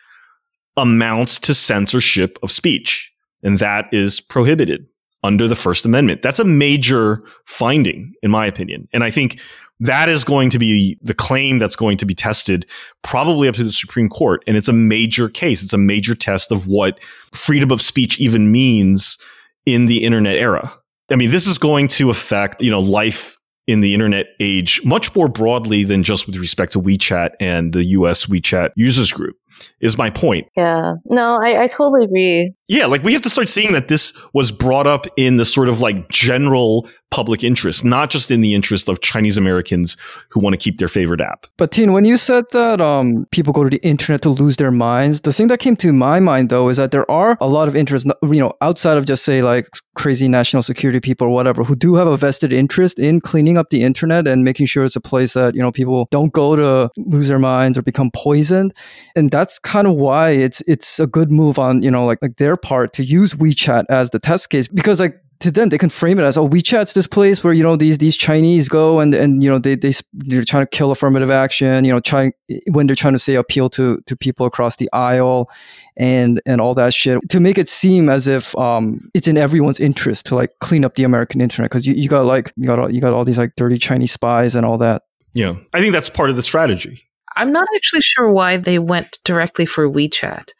[0.76, 3.12] amounts to censorship of speech.
[3.42, 4.86] And that is prohibited
[5.22, 6.22] under the First Amendment.
[6.22, 8.88] That's a major finding, in my opinion.
[8.92, 9.40] And I think
[9.80, 12.66] that is going to be the claim that's going to be tested
[13.02, 14.42] probably up to the Supreme Court.
[14.46, 15.62] And it's a major case.
[15.62, 17.02] It's a major test of what
[17.32, 19.18] freedom of speech even means
[19.66, 20.72] in the internet era.
[21.12, 23.36] I mean, this is going to affect, you know, life
[23.66, 27.84] in the internet age much more broadly than just with respect to WeChat and the
[27.84, 29.36] US WeChat users group,
[29.80, 30.48] is my point.
[30.56, 30.94] Yeah.
[31.06, 32.54] No, I, I totally agree.
[32.68, 35.68] Yeah, like we have to start seeing that this was brought up in the sort
[35.68, 39.98] of like general public interest, not just in the interest of Chinese Americans
[40.30, 41.46] who want to keep their favorite app.
[41.58, 44.70] But Teen, when you said that um, people go to the internet to lose their
[44.70, 47.68] minds, the thing that came to my mind though is that there are a lot
[47.68, 51.62] of interest, you know, outside of just say like crazy national security people or whatever,
[51.64, 54.96] who do have a vested interest in cleaning up the internet and making sure it's
[54.96, 58.72] a place that you know people don't go to lose their minds or become poisoned,
[59.14, 62.36] and that's kind of why it's it's a good move on you know like like
[62.36, 65.90] their part to use WeChat as the test case because like to them they can
[65.90, 69.12] frame it as oh WeChat's this place where you know these these Chinese go and
[69.12, 72.32] and you know they they they're trying to kill affirmative action you know trying
[72.70, 75.50] when they're trying to say appeal to to people across the aisle
[75.96, 79.80] and and all that shit to make it seem as if um it's in everyone's
[79.80, 82.78] interest to like clean up the American internet because you, you got like you got
[82.78, 85.02] all, you got all these like dirty Chinese spies and all that
[85.34, 85.56] Yeah.
[85.72, 87.08] I think that's part of the strategy.
[87.36, 90.50] I'm not actually sure why they went directly for WeChat.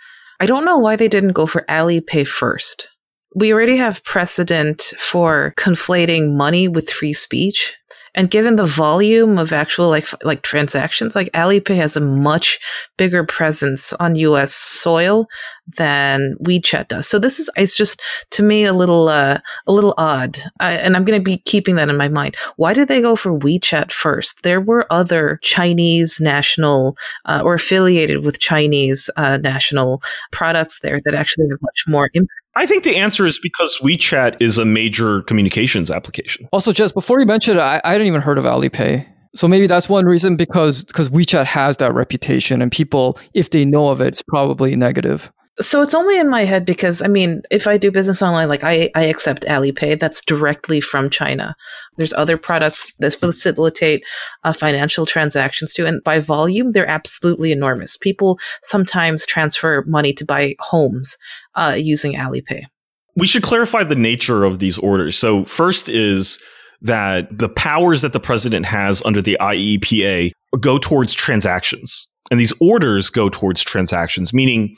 [0.41, 2.91] I don't know why they didn't go for Alipay first.
[3.35, 7.77] We already have precedent for conflating money with free speech.
[8.15, 12.59] And given the volume of actual like like transactions, like Alipay has a much
[12.99, 14.53] bigger presence on U.S.
[14.53, 15.27] soil
[15.67, 17.09] than WeChat does.
[17.09, 18.01] So this is it's just
[18.31, 21.77] to me a little uh, a little odd, I, and I'm going to be keeping
[21.77, 22.37] that in my mind.
[22.57, 24.43] Why did they go for WeChat first?
[24.43, 31.15] There were other Chinese national uh, or affiliated with Chinese uh, national products there that
[31.15, 32.39] actually have much more impact.
[32.55, 36.49] I think the answer is because WeChat is a major communications application.
[36.53, 39.07] Also, just before you mentioned it, I, I hadn't even heard of Alipay.
[39.35, 43.65] So maybe that's one reason because because WeChat has that reputation, and people, if they
[43.65, 45.33] know of it, it's probably negative.
[45.61, 48.65] So it's only in my head because I mean, if I do business online, like
[48.65, 51.55] I, I accept Alipay, that's directly from China.
[51.99, 54.03] There's other products that facilitate
[54.45, 57.99] uh, financial transactions too, and by volume, they're absolutely enormous.
[57.99, 61.19] People sometimes transfer money to buy homes
[61.55, 62.63] uh, using Alipay.
[63.15, 65.19] We should clarify the nature of these orders.
[65.19, 66.41] So first is
[66.81, 72.09] that the powers that the president has under the IEEPA go towards transactions.
[72.31, 74.77] And these orders go towards transactions, meaning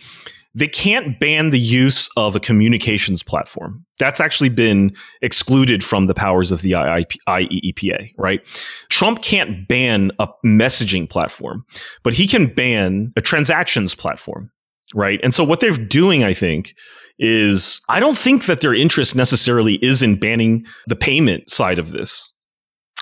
[0.55, 3.85] they can't ban the use of a communications platform.
[3.99, 8.45] That's actually been excluded from the powers of the IEEPA, right?
[8.89, 11.65] Trump can't ban a messaging platform,
[12.03, 14.51] but he can ban a transactions platform,
[14.95, 15.21] right?
[15.23, 16.75] And so what they're doing, I think,
[17.19, 21.93] is I don't think that their interest necessarily is in banning the payment side of
[21.93, 22.34] this.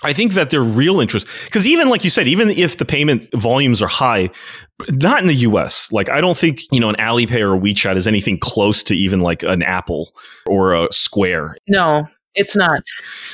[0.05, 3.29] I think that their real interest, because even like you said, even if the payment
[3.35, 4.31] volumes are high,
[4.89, 7.97] not in the US, like I don't think, you know, an Alipay or a WeChat
[7.97, 10.11] is anything close to even like an Apple
[10.47, 11.57] or a Square.
[11.69, 12.83] No, it's not.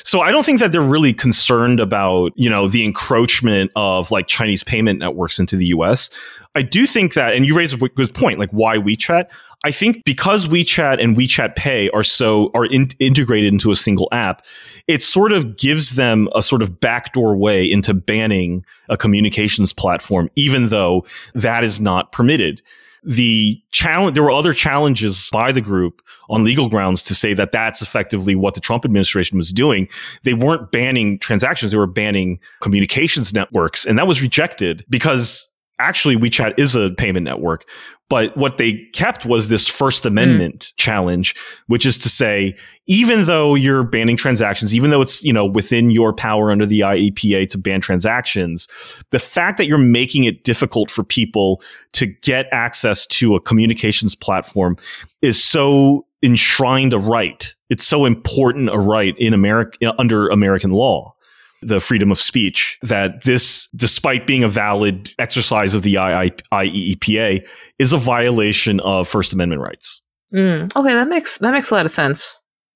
[0.04, 4.26] So I don't think that they're really concerned about, you know, the encroachment of like
[4.26, 6.10] Chinese payment networks into the US.
[6.54, 9.28] I do think that, and you raised a good point, like why WeChat?
[9.64, 14.08] I think because WeChat and WeChat Pay are so are in, integrated into a single
[14.12, 14.44] app,
[14.86, 20.30] it sort of gives them a sort of backdoor way into banning a communications platform,
[20.36, 21.04] even though
[21.34, 22.62] that is not permitted.
[23.02, 27.52] The challenge, there were other challenges by the group on legal grounds to say that
[27.52, 29.88] that's effectively what the Trump administration was doing.
[30.22, 35.48] They weren't banning transactions; they were banning communications networks, and that was rejected because
[35.78, 37.64] actually WeChat is a payment network.
[38.08, 40.76] But what they kept was this First Amendment mm.
[40.76, 41.36] challenge,
[41.66, 42.56] which is to say,
[42.86, 46.80] even though you're banning transactions, even though it's, you know, within your power under the
[46.80, 48.66] IEEPA to ban transactions,
[49.10, 54.14] the fact that you're making it difficult for people to get access to a communications
[54.14, 54.76] platform
[55.20, 57.54] is so enshrined a right.
[57.68, 61.14] It's so important a right in America under American law
[61.62, 67.46] the freedom of speech that this, despite being a valid exercise of the IEEPA,
[67.78, 70.02] is a violation of First Amendment rights.
[70.32, 72.34] Mm, okay, that makes that makes a lot of sense.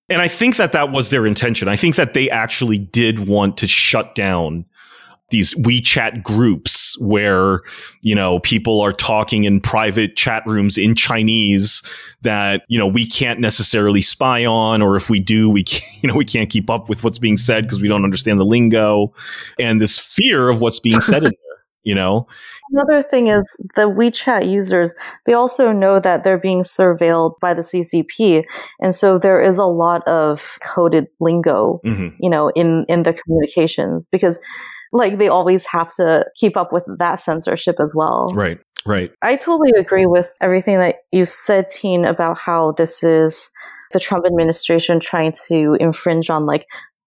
[0.08, 1.68] And I think that that was their intention.
[1.68, 4.66] I think that they actually did want to shut down
[5.32, 7.62] these WeChat groups where,
[8.02, 11.82] you know, people are talking in private chat rooms in Chinese
[12.22, 16.08] that, you know, we can't necessarily spy on, or if we do, we can't, you
[16.08, 19.12] know, we can't keep up with what's being said because we don't understand the lingo
[19.58, 21.52] and this fear of what's being said in there.
[21.84, 22.28] You know,
[22.70, 24.94] another thing is the WeChat users,
[25.26, 28.44] they also know that they're being surveilled by the CCP.
[28.80, 32.14] And so there is a lot of coded lingo, mm-hmm.
[32.20, 34.38] you know, in, in the communications because
[34.92, 38.30] like they always have to keep up with that censorship as well.
[38.34, 38.58] Right.
[38.84, 39.12] Right.
[39.22, 43.50] I totally agree with everything that you said, Teen, about how this is
[43.92, 46.64] the Trump administration trying to infringe on like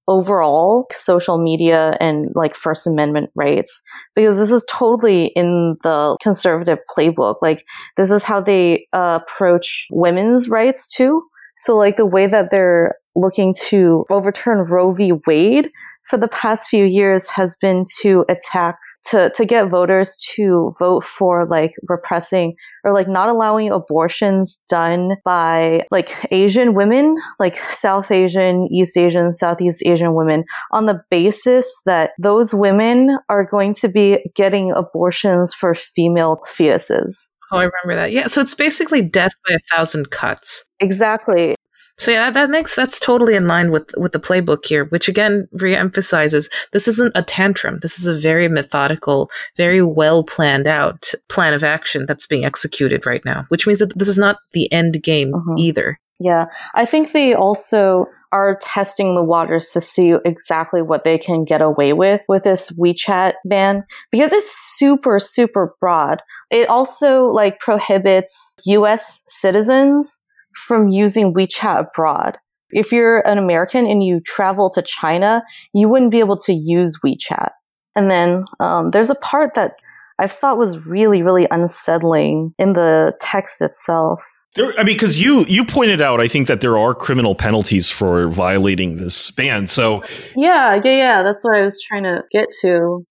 [0.08, 3.82] overall social media and like First Amendment rights
[4.16, 7.38] because this is totally in the conservative playbook.
[7.42, 7.66] Like
[7.98, 11.24] this is how they uh, approach women's rights too.
[11.58, 15.14] So like the way that they're looking to overturn Roe v.
[15.26, 15.68] Wade
[16.10, 21.03] for the past few years has been to attack to, to get voters to vote
[21.03, 28.12] for like repressing or like not allowing abortions done by like Asian women, like South
[28.12, 33.88] Asian, East Asian, Southeast Asian women on the basis that those women are going to
[33.88, 37.28] be getting abortions for female fetuses.
[37.51, 38.12] Oh, I remember that.
[38.12, 38.26] Yeah.
[38.28, 40.66] So it's basically death by a thousand cuts.
[40.80, 41.56] Exactly.
[41.98, 45.48] So yeah, that makes that's totally in line with with the playbook here, which again
[45.56, 47.80] reemphasizes this isn't a tantrum.
[47.82, 53.06] This is a very methodical, very well planned out plan of action that's being executed
[53.06, 55.58] right now, which means that this is not the end game mm-hmm.
[55.58, 56.00] either.
[56.18, 61.43] Yeah, I think they also are testing the waters to see exactly what they can
[61.43, 66.22] get away with with this WeChat ban because it's super, super broad.
[66.50, 70.22] It also like prohibits US citizens
[70.68, 72.38] from using WeChat abroad.
[72.72, 75.43] If you're an American and you travel to China,
[75.74, 77.49] you wouldn't be able to use WeChat.
[77.95, 79.76] And then um, there's a part that
[80.20, 84.24] I thought was really, really unsettling in the text itself.
[84.56, 87.91] There, I mean, because you you pointed out, I think that there are criminal penalties
[87.91, 89.68] for violating this ban.
[89.68, 90.01] So
[90.36, 91.24] Yeah, yeah, yeah.
[91.24, 93.06] That's what I was trying to get to.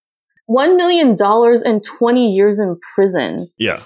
[0.47, 3.49] One million dollars and twenty years in prison.
[3.59, 3.83] yeah,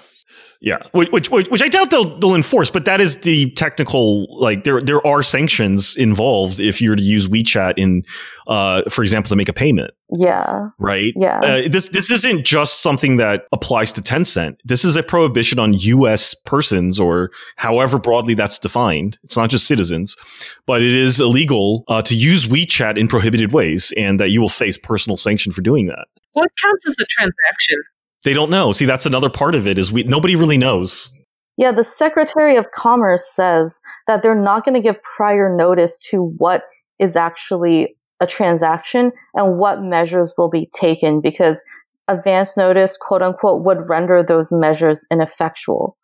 [0.61, 4.65] yeah, which which, which I doubt they'll they'll enforce, but that is the technical like
[4.65, 8.03] there there are sanctions involved if you're to use WeChat in,
[8.45, 9.91] uh, for example, to make a payment.
[10.17, 11.13] Yeah, right?
[11.15, 11.39] Yeah.
[11.39, 14.57] Uh, this this isn't just something that applies to Tencent.
[14.65, 16.35] This is a prohibition on U.S.
[16.35, 19.17] persons, or however broadly that's defined.
[19.23, 20.17] It's not just citizens,
[20.65, 24.49] but it is illegal uh, to use WeChat in prohibited ways, and that you will
[24.49, 26.07] face personal sanction for doing that.
[26.33, 27.77] What counts as a transaction?
[28.23, 28.71] They don't know.
[28.71, 29.77] See, that's another part of it.
[29.77, 31.11] Is we nobody really knows.
[31.57, 31.71] yeah.
[31.71, 36.63] The Secretary of Commerce says that they're not going to give prior notice to what
[36.99, 41.63] is actually a transaction and what measures will be taken because
[42.09, 45.95] advance notice, quote unquote, would render those measures ineffectual.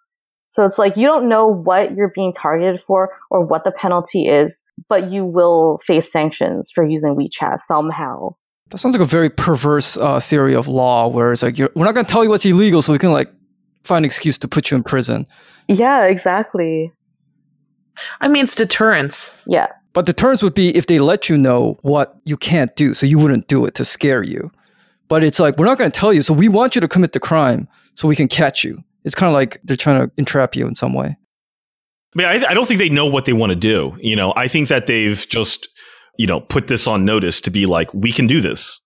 [0.47, 4.27] So it's like you don't know what you're being targeted for or what the penalty
[4.27, 8.29] is, but you will face sanctions for using WeChat somehow.
[8.71, 11.85] That sounds like a very perverse uh, theory of law, where it's like you're, we're
[11.85, 13.31] not going to tell you what's illegal, so we can like
[13.83, 15.27] find an excuse to put you in prison.
[15.67, 16.91] Yeah, exactly.
[18.21, 19.41] I mean, it's deterrence.
[19.45, 19.67] Yeah.
[19.93, 23.19] But deterrence would be if they let you know what you can't do, so you
[23.19, 24.51] wouldn't do it to scare you.
[25.07, 27.13] But it's like we're not going to tell you, so we want you to commit
[27.13, 28.83] the crime, so we can catch you.
[29.03, 31.15] It's kind of like they're trying to entrap you in some way.
[32.15, 33.95] I mean, I, I don't think they know what they want to do.
[34.01, 35.67] You know, I think that they've just
[36.17, 38.81] you know put this on notice to be like, we can do this.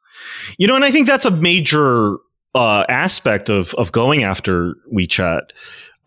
[0.57, 2.17] You know, and I think that's a major
[2.55, 5.49] uh, aspect of of going after WeChat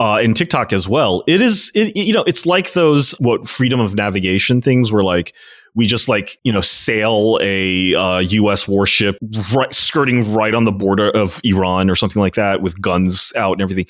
[0.01, 1.23] uh, and TikTok as well.
[1.29, 5.35] It is, it, you know, it's like those what freedom of navigation things where like
[5.75, 8.69] we just like you know sail a uh, U.S.
[8.69, 9.17] warship
[9.55, 13.53] right, skirting right on the border of Iran or something like that with guns out
[13.53, 13.87] and everything.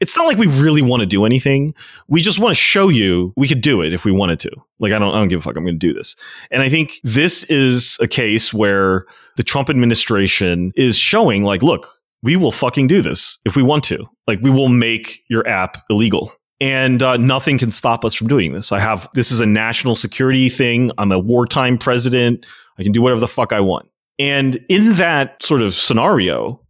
[0.00, 1.74] It's not like we really want to do anything.
[2.08, 4.50] We just want to show you we could do it if we wanted to.
[4.78, 5.56] Like I don't, I don't give a fuck.
[5.56, 6.16] I'm going to do this.
[6.50, 9.04] And I think this is a case where
[9.36, 11.86] the Trump administration is showing like, look,
[12.22, 14.06] we will fucking do this if we want to.
[14.26, 18.52] Like we will make your app illegal and uh, nothing can stop us from doing
[18.52, 18.72] this.
[18.72, 20.90] I have this is a national security thing.
[20.98, 22.44] I'm a wartime president.
[22.78, 23.88] I can do whatever the fuck I want.
[24.18, 26.60] And in that sort of scenario,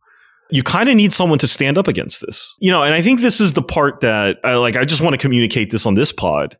[0.50, 2.56] you kind of need someone to stand up against this.
[2.60, 5.14] You know, and I think this is the part that I like I just want
[5.14, 6.56] to communicate this on this pod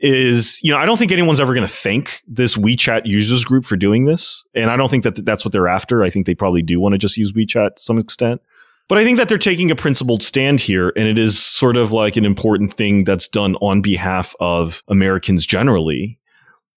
[0.00, 3.64] is, you know, I don't think anyone's ever going to thank this WeChat users group
[3.64, 6.02] for doing this, and I don't think that that's what they're after.
[6.02, 8.40] I think they probably do want to just use WeChat to some extent.
[8.88, 11.92] But I think that they're taking a principled stand here, and it is sort of
[11.92, 16.18] like an important thing that's done on behalf of Americans generally.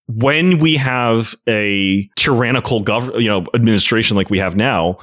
[0.07, 4.99] When we have a tyrannical government, you know, administration like we have now,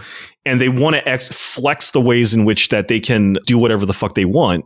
[0.46, 3.84] and they want to ex- flex the ways in which that they can do whatever
[3.84, 4.64] the fuck they want,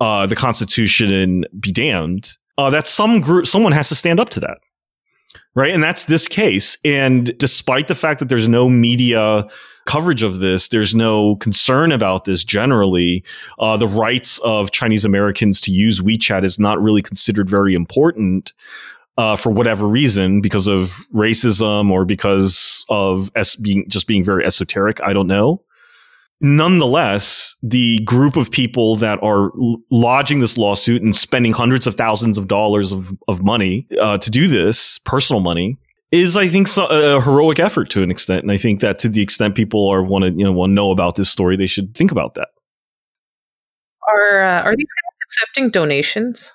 [0.00, 2.32] uh, the Constitution be damned.
[2.56, 4.58] Uh, that some group, someone has to stand up to that,
[5.54, 5.72] right?
[5.72, 6.76] And that's this case.
[6.84, 9.48] And despite the fact that there's no media
[9.88, 10.68] coverage of this.
[10.68, 13.24] There's no concern about this generally.
[13.58, 18.52] Uh, the rights of Chinese Americans to use WeChat is not really considered very important.
[19.16, 24.44] Uh, for whatever reason, because of racism or because of es- being just being very
[24.44, 25.60] esoteric, I don't know.
[26.40, 29.50] Nonetheless, the group of people that are
[29.90, 34.30] lodging this lawsuit and spending hundreds of thousands of dollars of, of money uh, to
[34.30, 35.76] do this, personal money,
[36.12, 39.08] is I think so, a heroic effort to an extent, and I think that to
[39.08, 41.94] the extent people are want to you know want know about this story, they should
[41.94, 42.48] think about that.
[44.08, 46.52] Are uh, are these guys accepting donations?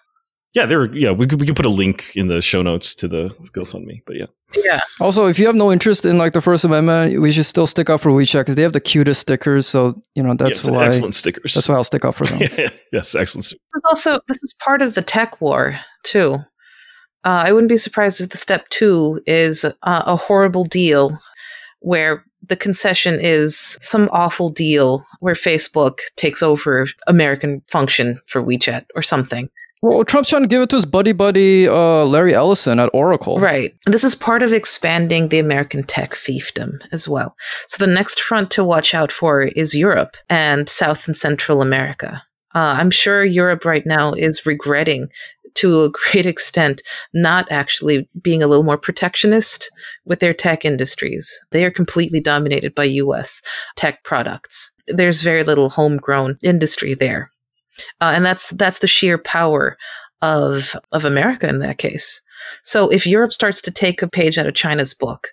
[0.54, 0.86] Yeah, there.
[0.94, 4.04] Yeah, we could we could put a link in the show notes to the GoFundMe,
[4.06, 4.82] but yeah, Yeah.
[5.00, 7.90] Also, if you have no interest in like the First Amendment, we should still stick
[7.90, 9.68] up for WeChat because they have the cutest stickers.
[9.68, 10.86] So you know that's yes, why.
[10.86, 11.56] excellent stickers.
[11.56, 12.42] That's why I'll stick up for them.
[12.92, 13.46] yes, excellent.
[13.46, 13.62] stickers.
[13.74, 16.36] This is also this is part of the tech war too.
[17.26, 21.18] Uh, I wouldn't be surprised if the step two is uh, a horrible deal
[21.80, 28.84] where the concession is some awful deal where Facebook takes over American function for WeChat
[28.96, 29.50] or something.
[29.84, 33.38] Well, Trump's trying to give it to his buddy buddy uh, Larry Ellison at Oracle.
[33.38, 33.76] Right.
[33.86, 37.36] This is part of expanding the American tech fiefdom as well.
[37.68, 42.24] So the next front to watch out for is Europe and South and Central America.
[42.56, 45.10] Uh, I'm sure Europe right now is regretting
[45.56, 46.82] to a great extent
[47.14, 49.70] not actually being a little more protectionist
[50.06, 51.30] with their tech industries.
[51.52, 53.42] They are completely dominated by US
[53.76, 54.72] tech products.
[54.88, 57.33] There's very little homegrown industry there.
[58.02, 59.78] Uh, and that's that's the sheer power
[60.22, 62.22] of of America in that case.
[62.64, 65.30] So if Europe starts to take a page out of China's book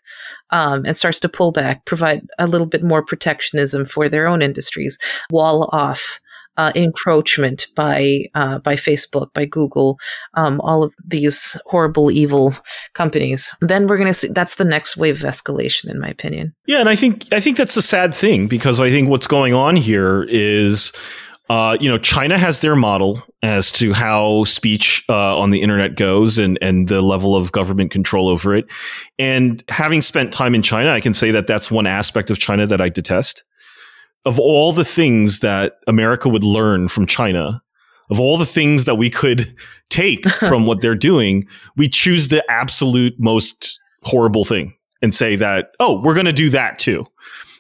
[0.51, 4.43] um, and starts to pull back, provide a little bit more protectionism for their own
[4.43, 4.99] industries,
[5.31, 6.21] wall off
[6.57, 9.99] uh, encroachment by uh, by Facebook, by Google,
[10.35, 12.55] um, all of these horrible, evil
[12.93, 16.53] companies, then we're going to see that's the next wave of escalation, in my opinion.
[16.67, 19.55] Yeah, and I think I think that's a sad thing because I think what's going
[19.55, 20.93] on here is.
[21.51, 25.97] Uh, you know, China has their model as to how speech uh, on the internet
[25.97, 28.71] goes and, and the level of government control over it.
[29.19, 32.69] And having spent time in China, I can say that that's one aspect of China
[32.69, 33.43] that I detest
[34.25, 37.61] of all the things that America would learn from China,
[38.11, 39.53] of all the things that we could
[39.89, 44.73] take from what they're doing, we choose the absolute most horrible thing
[45.03, 47.05] and say that, oh, we're going to do that too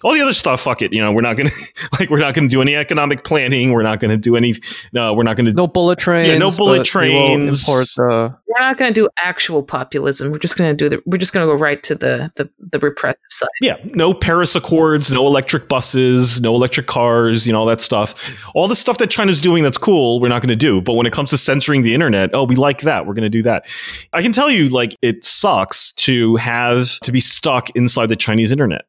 [0.02, 0.92] all the other stuff, fuck it.
[0.92, 1.50] You know, we're not gonna
[2.00, 3.72] like we're not gonna do any economic planning.
[3.72, 4.54] We're not gonna do any.
[4.92, 5.52] No, we're not gonna.
[5.52, 6.28] No bullet trains.
[6.28, 7.68] Yeah, no bullet trains.
[7.68, 10.32] Import the, we're not gonna do actual populism.
[10.32, 11.02] We're just gonna do the.
[11.04, 13.48] We're just gonna go right to the the, the repressive side.
[13.60, 17.46] Yeah, no Paris Accords, no electric buses, no electric cars.
[17.46, 18.14] You know all that stuff.
[18.54, 20.20] All the stuff that China's doing that's cool.
[20.20, 20.80] We're not gonna do.
[20.80, 23.06] But when it comes to censoring the internet, oh, we like that.
[23.06, 23.66] We're gonna do that.
[24.12, 28.50] I can tell you, like, it sucks to have to be stuck inside the Chinese
[28.50, 28.86] internet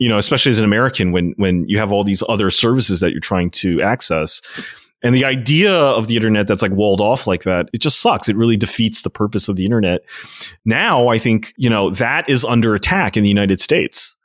[0.00, 3.12] you know, especially as an American, when when you have all these other services that
[3.12, 4.42] you're trying to access.
[5.02, 8.28] And the idea of the internet that's like walled off like that, it just sucks.
[8.28, 10.02] It really defeats the purpose of the internet.
[10.66, 14.16] Now, I think, you know, that is under attack in the United States.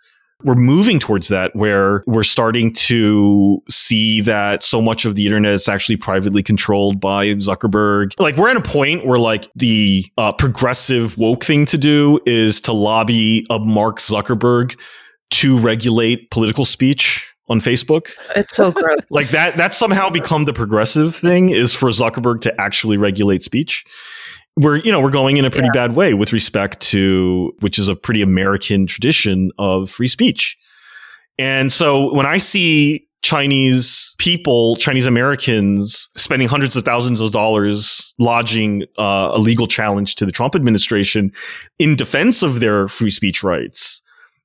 [0.44, 5.54] We're moving towards that where we're starting to see that so much of the internet
[5.54, 8.12] is actually privately controlled by Zuckerberg.
[8.20, 12.60] Like we're at a point where like the uh, progressive woke thing to do is
[12.62, 14.78] to lobby a Mark Zuckerberg
[15.32, 18.12] to regulate political speech on Facebook.
[18.36, 19.00] It's so gross.
[19.10, 23.86] like that that's somehow become the progressive thing is for Zuckerberg to actually regulate speech.
[24.58, 25.88] We're you know, we're going in a pretty yeah.
[25.88, 30.58] bad way with respect to which is a pretty American tradition of free speech.
[31.38, 38.14] And so when I see Chinese people, Chinese Americans spending hundreds of thousands of dollars
[38.20, 41.32] lodging uh, a legal challenge to the Trump administration
[41.80, 44.02] in defense of their free speech rights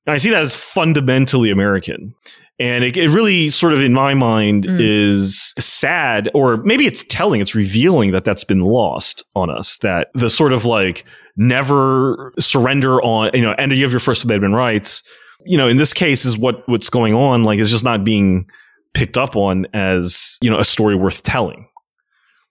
[0.07, 2.15] I see that as fundamentally American.
[2.59, 4.77] And it, it really sort of, in my mind, mm.
[4.79, 9.79] is sad, or maybe it's telling, it's revealing that that's been lost on us.
[9.79, 14.23] That the sort of like never surrender on, you know, and you have your First
[14.23, 15.01] Amendment rights.
[15.43, 17.43] You know, in this case, is what what's going on.
[17.43, 18.47] Like, it's just not being
[18.93, 21.67] picked up on as you know a story worth telling.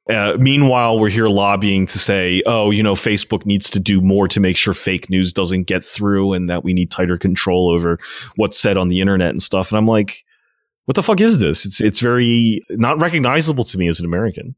[0.09, 4.27] Uh, meanwhile, we're here lobbying to say, oh, you know, Facebook needs to do more
[4.27, 7.99] to make sure fake news doesn't get through and that we need tighter control over
[8.37, 9.71] what's said on the internet and stuff.
[9.71, 10.25] And I'm like,
[10.87, 11.65] what the fuck is this?
[11.65, 14.57] It's it's very not recognizable to me as an American.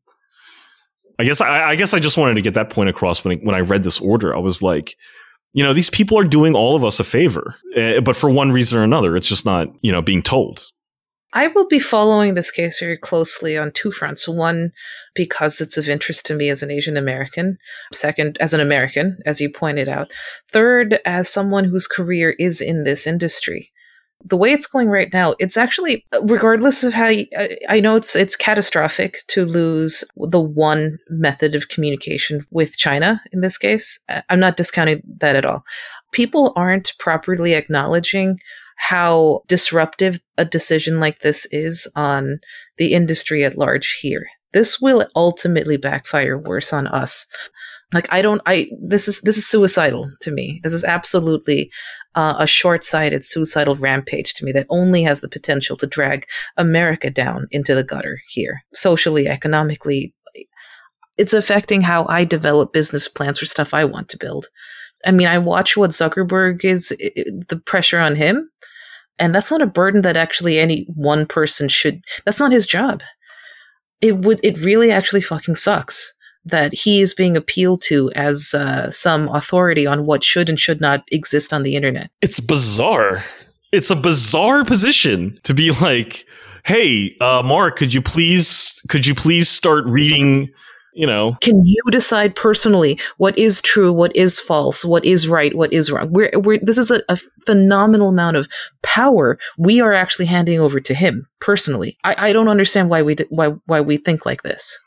[1.19, 3.41] I guess I, I guess I just wanted to get that point across when I,
[3.43, 4.35] when I read this order.
[4.35, 4.97] I was like,
[5.53, 8.51] you know, these people are doing all of us a favor, uh, but for one
[8.51, 10.67] reason or another, it's just not you know being told.
[11.33, 14.29] I will be following this case very closely on two fronts.
[14.29, 14.73] One,
[15.15, 17.59] because it's of interest to me as an Asian American.
[17.93, 20.13] Second, as an American, as you pointed out.
[20.51, 23.71] Third, as someone whose career is in this industry.
[24.25, 27.97] The way it's going right now, it's actually, regardless of how you, uh, I know
[27.97, 33.99] it's it's catastrophic to lose the one method of communication with China in this case.
[34.09, 35.65] Uh, I'm not discounting that at all.
[36.13, 38.39] People aren't properly acknowledging
[38.83, 42.41] how disruptive a decision like this is on
[42.79, 44.27] the industry at large here.
[44.53, 47.29] This will ultimately backfire worse on us.
[47.95, 50.61] Like I don't I this is this is suicidal to me.
[50.65, 51.71] This is absolutely
[52.17, 56.27] uh, a short-sighted suicidal rampage to me that only has the potential to drag
[56.57, 60.13] America down into the gutter here, socially, economically.
[61.17, 64.47] It's affecting how I develop business plans for stuff I want to build.
[65.07, 68.51] I mean, I watch what Zuckerberg is, the pressure on him
[69.23, 73.05] and that's not a burden that actually any one person should, that's not his job.
[74.01, 76.13] It would, it really actually fucking sucks
[76.45, 80.81] that he is being appealed to as uh, some authority on what should and should
[80.81, 82.11] not exist on the internet.
[82.21, 83.25] It's bizarre.
[83.71, 86.27] It's a bizarre position to be like,
[86.65, 90.51] "Hey, uh, Mark, could you please could you please start reading
[90.93, 91.37] you know.
[91.41, 95.91] Can you decide personally what is true what is false what is right what is
[95.91, 96.13] wrong?
[96.13, 98.49] We're, we're this is a, a phenomenal amount of
[98.83, 101.97] power we are actually handing over to him personally.
[102.05, 104.79] I, I don't understand why we why why we think like this.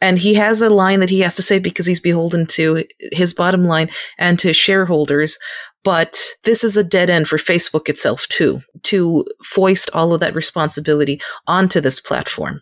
[0.00, 3.34] And he has a line that he has to say because he's beholden to his
[3.34, 5.36] bottom line and to shareholders
[5.84, 10.34] but this is a dead end for facebook itself too to foist all of that
[10.34, 12.60] responsibility onto this platform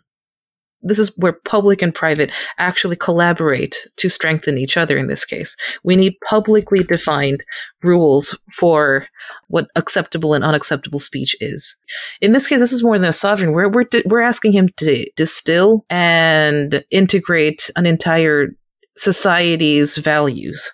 [0.81, 5.55] This is where public and private actually collaborate to strengthen each other in this case.
[5.83, 7.43] We need publicly defined
[7.83, 9.07] rules for
[9.49, 11.75] what acceptable and unacceptable speech is.
[12.21, 13.53] In this case, this is more than a sovereign.
[13.53, 18.49] We're, we're, we're asking him to distill and integrate an entire
[18.95, 20.71] society's values.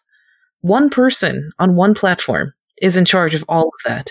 [0.62, 4.10] One person on one platform is in charge of all of that.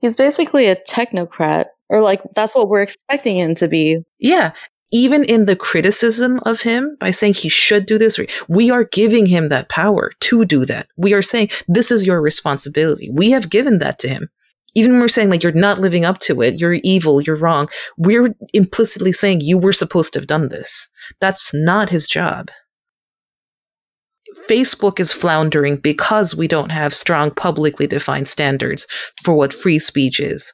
[0.00, 4.04] He's basically a technocrat, or like that's what we're expecting him to be.
[4.18, 4.52] Yeah.
[4.90, 8.18] Even in the criticism of him by saying he should do this,
[8.48, 10.88] we are giving him that power to do that.
[10.96, 13.10] We are saying this is your responsibility.
[13.12, 14.30] We have given that to him.
[14.74, 17.68] Even when we're saying like you're not living up to it, you're evil, you're wrong,
[17.96, 20.88] we're implicitly saying you were supposed to have done this.
[21.20, 22.50] That's not his job.
[24.48, 28.86] Facebook is floundering because we don't have strong publicly defined standards
[29.22, 30.52] for what free speech is,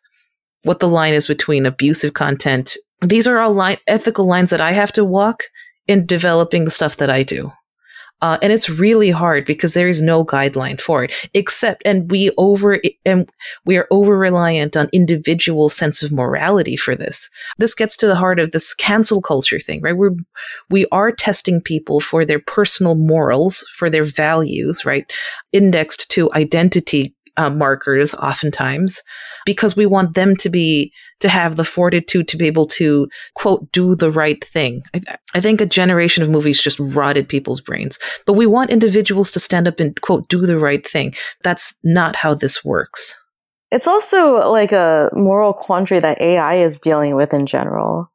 [0.62, 2.76] what the line is between abusive content.
[3.02, 5.44] These are all line- ethical lines that I have to walk
[5.86, 7.52] in developing the stuff that I do.
[8.22, 12.30] Uh, and it's really hard because there is no guideline for it except and we
[12.38, 13.28] over and
[13.66, 17.28] we are over reliant on individual sense of morality for this.
[17.58, 19.96] This gets to the heart of this cancel culture thing right?
[19.96, 20.16] We're
[20.70, 25.12] we are testing people for their personal morals for their values right?
[25.52, 29.02] Indexed to identity uh, markers oftentimes
[29.44, 33.70] because we want them to be to have the fortitude to be able to quote
[33.72, 34.82] do the right thing.
[34.94, 35.00] I,
[35.34, 39.40] I think a generation of movies just rotted people's brains but we want individuals to
[39.40, 41.14] stand up and quote do the right thing.
[41.42, 43.20] That's not how this works.
[43.70, 48.10] It's also like a moral quandary that AI is dealing with in general.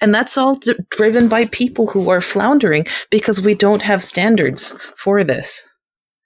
[0.00, 4.72] and that's all d- driven by people who are floundering because we don't have standards
[4.96, 5.72] for this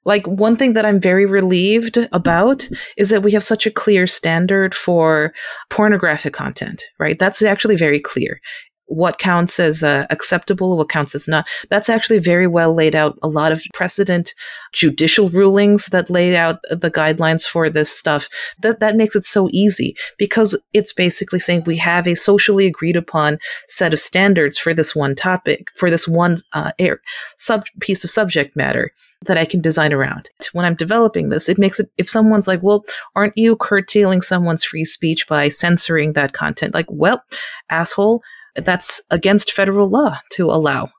[0.05, 4.07] like one thing that I'm very relieved about is that we have such a clear
[4.07, 5.33] standard for
[5.69, 7.19] pornographic content, right?
[7.19, 8.41] That's actually very clear.
[8.87, 11.47] What counts as uh, acceptable, what counts as not.
[11.69, 13.17] That's actually very well laid out.
[13.23, 14.35] A lot of precedent
[14.73, 18.29] judicial rulings that laid out the guidelines for this stuff.
[18.63, 22.97] That that makes it so easy because it's basically saying we have a socially agreed
[22.97, 23.39] upon
[23.69, 27.01] set of standards for this one topic, for this one uh, air,
[27.39, 28.91] sub piece of subject matter
[29.27, 30.31] that I can design around.
[30.53, 34.65] When I'm developing this, it makes it, if someone's like, well, aren't you curtailing someone's
[34.65, 36.75] free speech by censoring that content?
[36.75, 37.23] Like, well,
[37.71, 38.23] asshole,
[38.57, 40.91] that's against federal law to allow.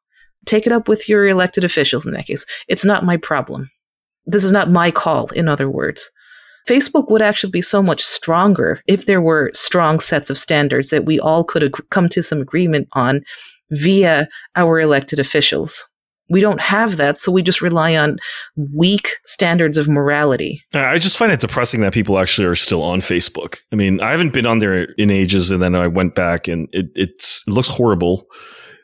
[0.46, 2.46] Take it up with your elected officials in that case.
[2.68, 3.70] It's not my problem.
[4.26, 6.10] This is not my call, in other words.
[6.70, 11.06] Facebook would actually be so much stronger if there were strong sets of standards that
[11.06, 13.22] we all could ag- come to some agreement on
[13.72, 15.88] via our elected officials.
[16.32, 18.18] We don't have that, so we just rely on
[18.74, 20.64] weak standards of morality.
[20.74, 23.58] Uh, I just find it depressing that people actually are still on Facebook.
[23.72, 26.68] I mean, I haven't been on there in ages, and then I went back, and
[26.72, 28.28] it it's, it looks horrible.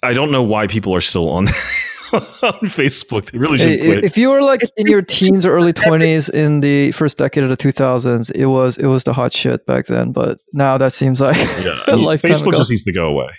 [0.03, 1.47] I don't know why people are still on
[2.13, 3.31] on Facebook.
[3.31, 4.05] They really should quit.
[4.05, 7.49] If you were like in your teens or early twenties in the first decade of
[7.49, 10.11] the two thousands, it was it was the hot shit back then.
[10.11, 12.57] But now that seems like yeah, a I mean, lifetime Facebook ago.
[12.57, 13.29] just needs to go away.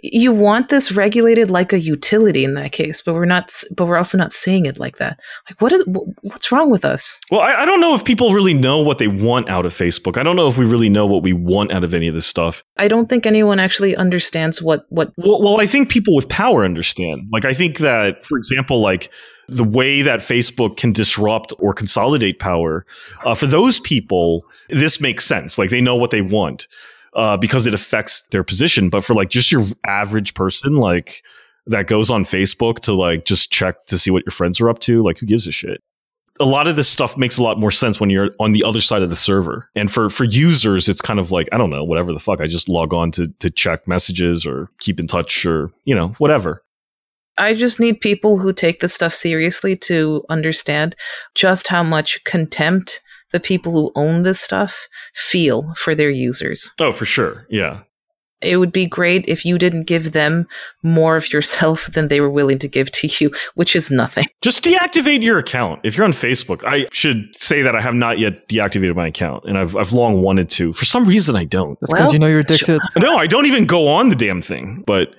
[0.00, 3.52] You want this regulated like a utility in that case, but we're not.
[3.76, 5.18] But we're also not seeing it like that.
[5.48, 5.84] Like, what is?
[5.86, 7.18] What's wrong with us?
[7.30, 10.16] Well, I, I don't know if people really know what they want out of Facebook.
[10.16, 12.26] I don't know if we really know what we want out of any of this
[12.26, 12.62] stuff.
[12.76, 16.64] I don't think anyone actually understands what what Well, well, I think people with power
[16.64, 17.28] understand.
[17.32, 19.10] Like, I think that, for example, like
[19.48, 22.84] the way that Facebook can disrupt or consolidate power,
[23.24, 25.58] uh, for those people, this makes sense.
[25.58, 26.68] Like, they know what they want
[27.14, 28.90] uh, because it affects their position.
[28.90, 31.22] But for like just your average person, like
[31.66, 34.78] that goes on Facebook to like just check to see what your friends are up
[34.80, 35.80] to, like, who gives a shit?
[36.40, 38.80] a lot of this stuff makes a lot more sense when you're on the other
[38.80, 39.68] side of the server.
[39.74, 42.40] And for for users, it's kind of like I don't know, whatever the fuck.
[42.40, 46.08] I just log on to to check messages or keep in touch or you know
[46.18, 46.62] whatever.
[47.38, 50.96] I just need people who take this stuff seriously to understand
[51.36, 53.00] just how much contempt
[53.32, 56.70] the people who own this stuff feel for their users.
[56.80, 57.46] Oh, for sure.
[57.50, 57.80] Yeah.
[58.40, 60.46] It would be great if you didn't give them
[60.84, 64.26] more of yourself than they were willing to give to you, which is nothing.
[64.42, 65.80] Just deactivate your account.
[65.82, 69.44] If you're on Facebook, I should say that I have not yet deactivated my account
[69.44, 70.72] and I've I've long wanted to.
[70.72, 71.78] For some reason I don't.
[71.80, 72.80] That's because Well, you know you're addicted.
[72.96, 74.84] No, I don't even go on the damn thing.
[74.86, 75.14] But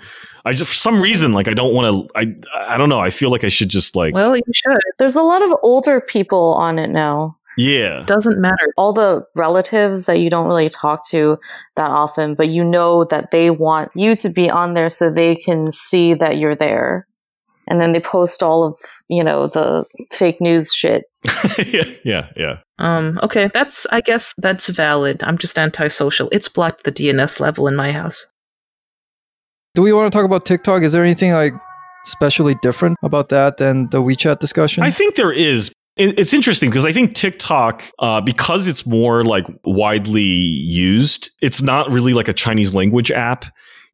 [0.45, 3.01] I just for some reason like I don't want to I I don't know.
[3.01, 4.78] I feel like I should just like Well, you should.
[4.97, 7.36] There's a lot of older people on it now.
[7.60, 8.03] Yeah.
[8.05, 8.74] Doesn't matter.
[8.78, 11.38] All the relatives that you don't really talk to
[11.76, 15.36] that often, but you know that they want you to be on there so they
[15.36, 17.05] can see that you're there.
[17.68, 18.76] And then they post all of,
[19.10, 21.03] you know, the fake news shit.
[21.68, 22.57] yeah, yeah, yeah.
[22.80, 25.22] Um, okay, that's I guess that's valid.
[25.24, 26.30] I'm just antisocial.
[26.32, 28.26] It's blocked the DNS level in my house.
[29.76, 30.82] Do we want to talk about TikTok?
[30.82, 31.53] Is there anything like
[32.05, 34.84] especially different about that than the WeChat discussion?
[34.84, 35.72] I think there is.
[36.00, 41.62] It- It's interesting because I think TikTok, uh, because it's more like widely used, it's
[41.62, 43.45] not really like a Chinese language app.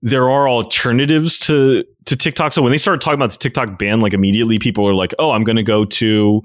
[0.01, 2.51] There are alternatives to to TikTok.
[2.53, 5.32] So when they started talking about the TikTok ban, like immediately people are like, "Oh,
[5.32, 6.41] I'm going to go to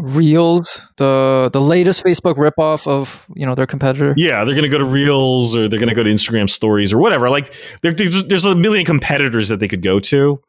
[0.00, 4.14] Reels, the the latest Facebook ripoff of you know their competitor.
[4.16, 6.92] yeah, they're going to go to Reels or they're going to go to Instagram Stories
[6.92, 10.40] or whatever." Like there's there's a million competitors that they could go to.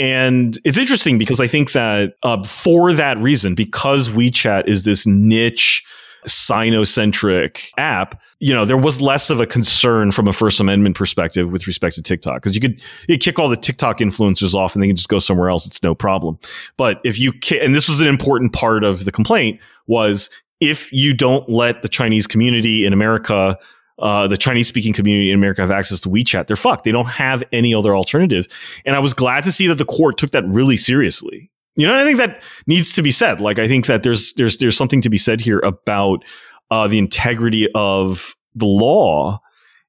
[0.00, 5.06] And it's interesting because I think that uh, for that reason, because WeChat is this
[5.06, 5.84] niche
[6.26, 11.52] sinocentric app, you know, there was less of a concern from a First Amendment perspective
[11.52, 14.82] with respect to TikTok because you could you kick all the TikTok influencers off and
[14.82, 15.66] they can just go somewhere else.
[15.66, 16.38] It's no problem.
[16.78, 20.30] But if you and this was an important part of the complaint was
[20.60, 23.58] if you don't let the Chinese community in America
[24.00, 26.46] uh, the Chinese speaking community in America have access to WeChat.
[26.46, 26.84] They're fucked.
[26.84, 28.46] They don't have any other alternative.
[28.84, 31.50] And I was glad to see that the court took that really seriously.
[31.76, 33.40] You know, I think that needs to be said.
[33.40, 36.24] Like, I think that there's there's there's something to be said here about
[36.70, 39.40] uh, the integrity of the law.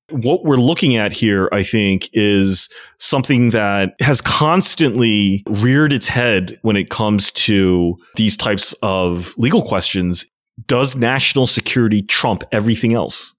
[0.09, 6.59] What we're looking at here, I think, is something that has constantly reared its head
[6.64, 10.26] when it comes to these types of legal questions.
[10.68, 13.34] Does national security trump everything else?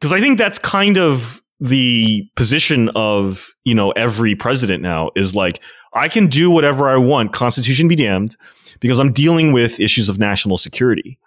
[0.00, 5.34] Because I think that's kind of the position of you know every president now is
[5.34, 8.36] like I can do whatever I want, Constitution be damned,
[8.80, 11.18] because I'm dealing with issues of national security.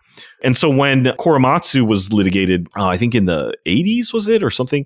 [0.43, 4.51] And so when Korematsu was litigated, uh, I think in the 80s was it or
[4.51, 4.85] something?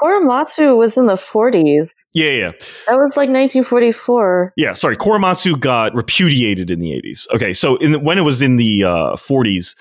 [0.00, 1.92] Korematsu was in the 40s.
[2.14, 2.50] Yeah, yeah,
[2.86, 4.54] That was like 1944.
[4.56, 4.72] yeah.
[4.72, 7.26] Sorry, Korematsu got repudiated in the 80s.
[7.34, 9.76] Okay, so in the, when it was in the uh, 40s,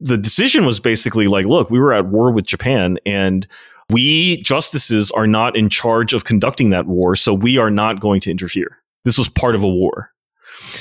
[0.00, 3.46] the decision was basically like, look, we were at war with Japan and
[3.90, 8.20] we justices are not in charge of conducting that war, so we are not going
[8.22, 8.78] to interfere.
[9.04, 10.10] This was part of a war.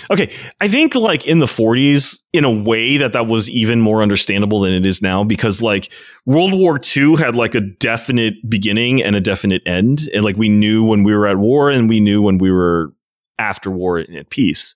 [0.09, 4.01] Okay, I think like in the 40s, in a way that that was even more
[4.01, 5.91] understandable than it is now, because like
[6.25, 10.49] World War II had like a definite beginning and a definite end, and like we
[10.49, 12.93] knew when we were at war and we knew when we were
[13.37, 14.75] after war and at peace.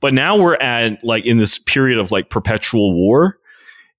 [0.00, 3.37] But now we're at like in this period of like perpetual war.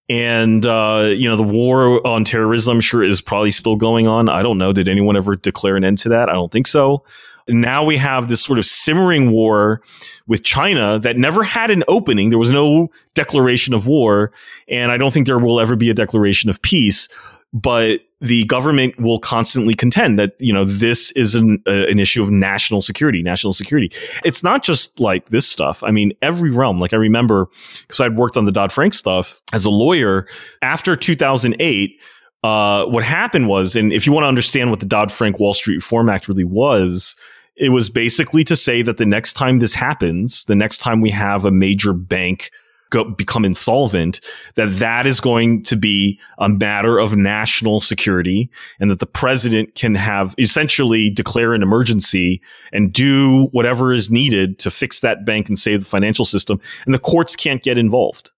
[0.10, 4.28] And uh, you know the war on terrorism, I'm sure, is probably still going on.
[4.28, 4.74] I don't know.
[4.74, 6.30] Did anyone ever declare an end to that?
[6.30, 7.04] I don't think so.
[7.48, 9.82] Now we have this sort of simmering war
[10.28, 12.30] with China that never had an opening.
[12.30, 14.32] There was no declaration of war,
[14.68, 17.10] and I don't think there will ever be a declaration of peace.
[17.52, 22.22] But the government will constantly contend that you know this is an, uh, an issue
[22.22, 23.24] of national security.
[23.24, 23.92] National security.
[24.26, 25.84] It's not just like this stuff.
[25.84, 26.80] I mean, every realm.
[26.80, 27.48] Like I remember
[27.82, 30.28] because I'd worked on the Dodd Frank stuff as a lawyer
[30.62, 32.02] after 2008.
[32.42, 35.54] Uh, what happened was, and if you want to understand what the Dodd Frank Wall
[35.54, 37.18] Street Reform Act really was,
[37.58, 41.12] it was basically to say that the next time this happens, the next time we
[41.12, 42.52] have a major bank
[42.90, 44.22] go, become insolvent,
[44.56, 49.76] that that is going to be a matter of national security and that the president
[49.76, 55.48] can have essentially declare an emergency and do whatever is needed to fix that bank
[55.48, 56.60] and save the financial system.
[56.86, 58.32] And the courts can't get involved.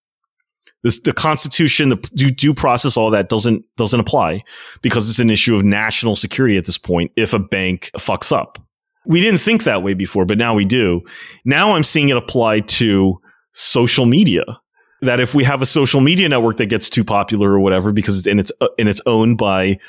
[0.84, 4.39] This, the Constitution, the due, due process, all that doesn't doesn't apply
[4.82, 7.12] because it's an issue of national security at this point.
[7.16, 8.58] If a bank fucks up,
[9.06, 11.02] we didn't think that way before, but now we do.
[11.45, 13.20] Now I'm seeing it apply to
[13.54, 14.43] social media.
[15.02, 18.20] That if we have a social media network that gets too popular or whatever, because
[18.20, 19.80] it's and it's uh, and it's owned by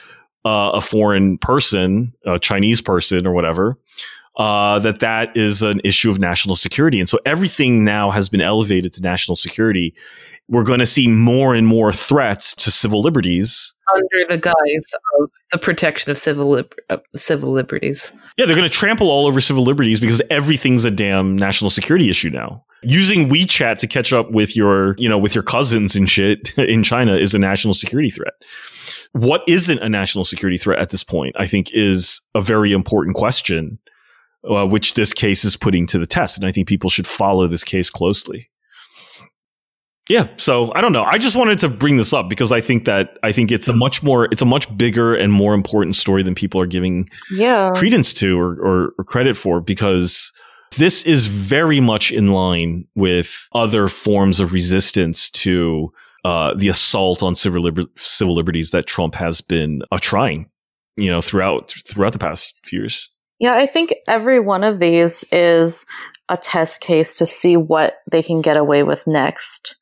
[0.44, 3.78] uh, a foreign person, a Chinese person or whatever,
[4.36, 6.98] uh, that that is an issue of national security.
[6.98, 9.94] And so everything now has been elevated to national security.
[10.48, 13.74] We're going to see more and more threats to civil liberties.
[13.94, 18.12] Under the guise of the protection of civil lib- uh, civil liberties.
[18.36, 22.08] Yeah, they're going to trample all over civil liberties because everything's a damn national security
[22.08, 22.64] issue now.
[22.82, 26.82] Using WeChat to catch up with your, you know, with your cousins and shit in
[26.82, 28.34] China is a national security threat.
[29.12, 33.16] What isn't a national security threat at this point, I think, is a very important
[33.16, 33.78] question,
[34.48, 36.38] uh, which this case is putting to the test.
[36.38, 38.48] And I think people should follow this case closely.
[40.12, 41.04] Yeah, so I don't know.
[41.04, 43.72] I just wanted to bring this up because I think that I think it's a
[43.72, 47.70] much more, it's a much bigger and more important story than people are giving Yeah.
[47.74, 50.30] credence to or, or, or credit for because
[50.76, 55.90] this is very much in line with other forms of resistance to
[56.26, 60.50] uh, the assault on civil, liber- civil liberties that Trump has been uh, trying,
[60.98, 63.08] you know, throughout throughout the past few years.
[63.38, 65.86] Yeah, I think every one of these is
[66.28, 69.74] a test case to see what they can get away with next.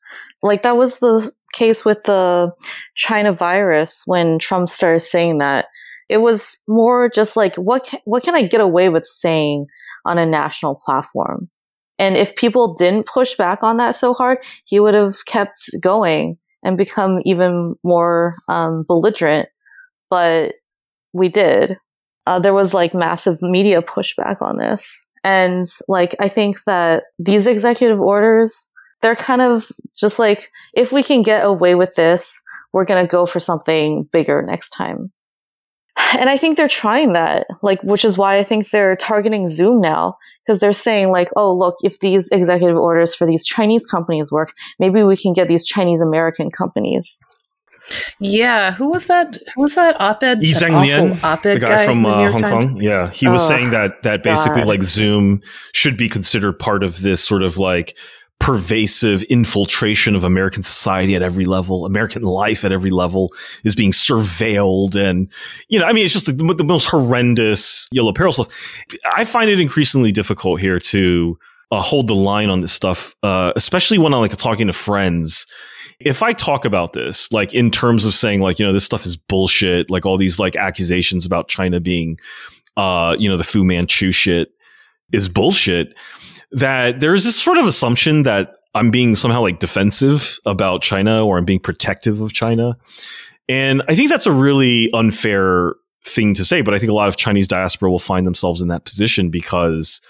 [0.43, 2.51] Like that was the case with the
[2.95, 5.67] China virus when Trump started saying that
[6.09, 9.67] it was more just like what can, what can I get away with saying
[10.05, 11.49] on a national platform?
[11.99, 16.37] And if people didn't push back on that so hard, he would have kept going
[16.63, 19.49] and become even more um, belligerent.
[20.09, 20.55] But
[21.13, 21.77] we did.
[22.25, 25.05] Uh, there was like massive media pushback on this.
[25.23, 28.69] And like, I think that these executive orders,
[29.01, 32.41] they're kind of just like, if we can get away with this,
[32.73, 35.11] we're going to go for something bigger next time.
[36.13, 39.81] And I think they're trying that, like, which is why I think they're targeting Zoom
[39.81, 44.31] now, because they're saying like, oh, look, if these executive orders for these Chinese companies
[44.31, 47.19] work, maybe we can get these Chinese American companies.
[48.19, 49.37] Yeah, who was that?
[49.55, 50.43] Who was that op-ed?
[50.43, 52.65] Yi-Zheng Lian, op-ed the guy, from the uh, Hong Times?
[52.65, 52.77] Kong.
[52.77, 54.67] Yeah, he was Ugh, saying that that basically God.
[54.67, 55.41] like Zoom
[55.73, 57.97] should be considered part of this sort of like
[58.41, 61.85] pervasive infiltration of American society at every level.
[61.85, 63.31] American life at every level
[63.63, 65.31] is being surveilled, and
[65.69, 68.47] you know, I mean, it's just the, the most horrendous yellow peril stuff.
[69.15, 71.37] I find it increasingly difficult here to
[71.71, 75.45] uh, hold the line on this stuff, uh, especially when I'm like talking to friends
[76.03, 79.05] if I talk about this, like in terms of saying, like, you know, this stuff
[79.05, 82.19] is bullshit, like all these like accusations about China being,
[82.75, 84.49] uh, you know, the Fu Manchu shit
[85.13, 85.93] is bullshit,
[86.51, 91.37] that there's this sort of assumption that I'm being somehow like defensive about China or
[91.37, 92.77] I'm being protective of China.
[93.49, 95.75] And I think that's a really unfair
[96.05, 98.69] thing to say, but I think a lot of Chinese diaspora will find themselves in
[98.69, 100.01] that position because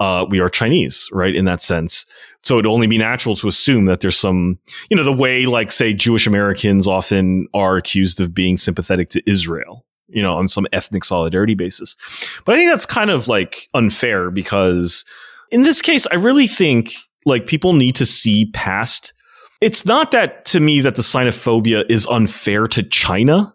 [0.00, 1.34] uh, we are Chinese, right?
[1.34, 2.06] In that sense.
[2.42, 4.58] So it'd only be natural to assume that there's some,
[4.90, 9.30] you know, the way like say Jewish Americans often are accused of being sympathetic to
[9.30, 11.96] Israel, you know, on some ethnic solidarity basis.
[12.44, 15.04] But I think that's kind of like unfair because
[15.50, 16.94] in this case, I really think
[17.24, 19.12] like people need to see past.
[19.60, 23.54] It's not that to me that the xenophobia is unfair to China.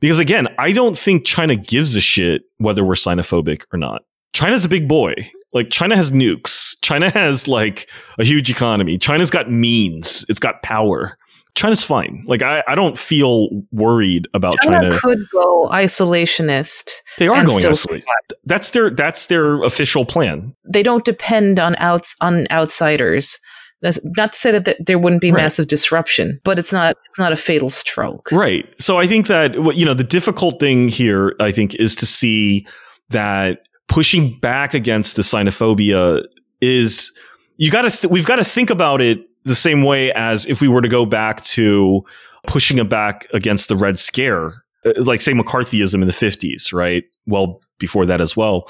[0.00, 4.02] Because again, I don't think China gives a shit whether we're xenophobic or not.
[4.32, 5.14] China's a big boy.
[5.52, 6.76] Like China has nukes.
[6.82, 8.98] China has like a huge economy.
[8.98, 10.24] China's got means.
[10.28, 11.18] It's got power.
[11.54, 12.22] China's fine.
[12.26, 14.98] Like I, I don't feel worried about China, China.
[14.98, 16.90] could go isolationist.
[17.18, 18.04] They are and going still isolate.
[18.44, 20.54] That's their that's their official plan.
[20.64, 23.38] They don't depend on outs on outsiders.
[23.82, 25.42] That's not to say that th- there wouldn't be Right.
[25.42, 28.30] massive disruption, but it's not it's not a fatal stroke.
[28.32, 28.64] Right.
[28.80, 32.06] So I think that what you know the difficult thing here I think is to
[32.06, 32.66] see
[33.10, 36.22] that pushing back against the xenophobia
[36.60, 37.12] is
[37.58, 40.60] you got to th- we've got to think about it the same way as if
[40.60, 42.04] we were to go back to
[42.46, 47.04] pushing it back against the red scare uh, like say McCarthyism in the 50s, right?
[47.26, 48.68] Well, before that as well.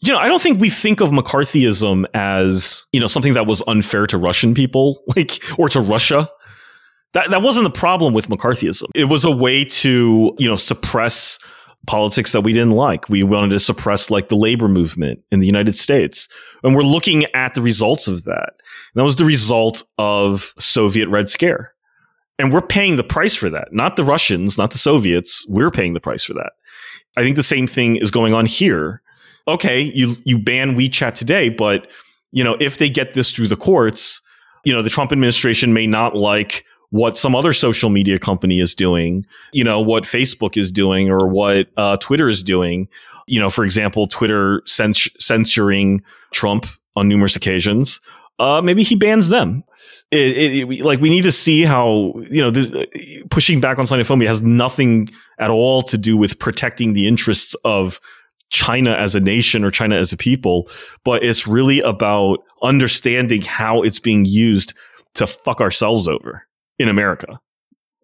[0.00, 3.62] You know, I don't think we think of McCarthyism as, you know, something that was
[3.66, 6.28] unfair to Russian people, like or to Russia.
[7.12, 8.88] That that wasn't the problem with McCarthyism.
[8.94, 11.38] It was a way to, you know, suppress
[11.86, 13.08] politics that we didn't like.
[13.08, 16.28] We wanted to suppress like the labor movement in the United States.
[16.62, 18.54] And we're looking at the results of that.
[18.96, 21.72] That was the result of Soviet Red Scare.
[22.38, 23.68] And we're paying the price for that.
[23.72, 25.46] Not the Russians, not the Soviets.
[25.48, 26.52] We're paying the price for that.
[27.16, 29.02] I think the same thing is going on here.
[29.48, 31.86] Okay, you you ban WeChat today, but
[32.32, 34.20] you know, if they get this through the courts,
[34.64, 38.74] you know, the Trump administration may not like what some other social media company is
[38.74, 42.88] doing, you know, what Facebook is doing or what uh, Twitter is doing.
[43.26, 46.66] You know, for example, Twitter cens- censoring Trump
[46.96, 48.00] on numerous occasions.
[48.38, 49.64] Uh, maybe he bans them.
[50.10, 52.86] It, it, it- like we need to see how you know the,
[53.30, 55.08] pushing back on xenophobia has nothing
[55.38, 58.00] at all to do with protecting the interests of
[58.50, 60.68] China as a nation or China as a people,
[61.04, 64.72] but it's really about understanding how it's being used
[65.14, 66.46] to fuck ourselves over
[66.78, 67.40] in America.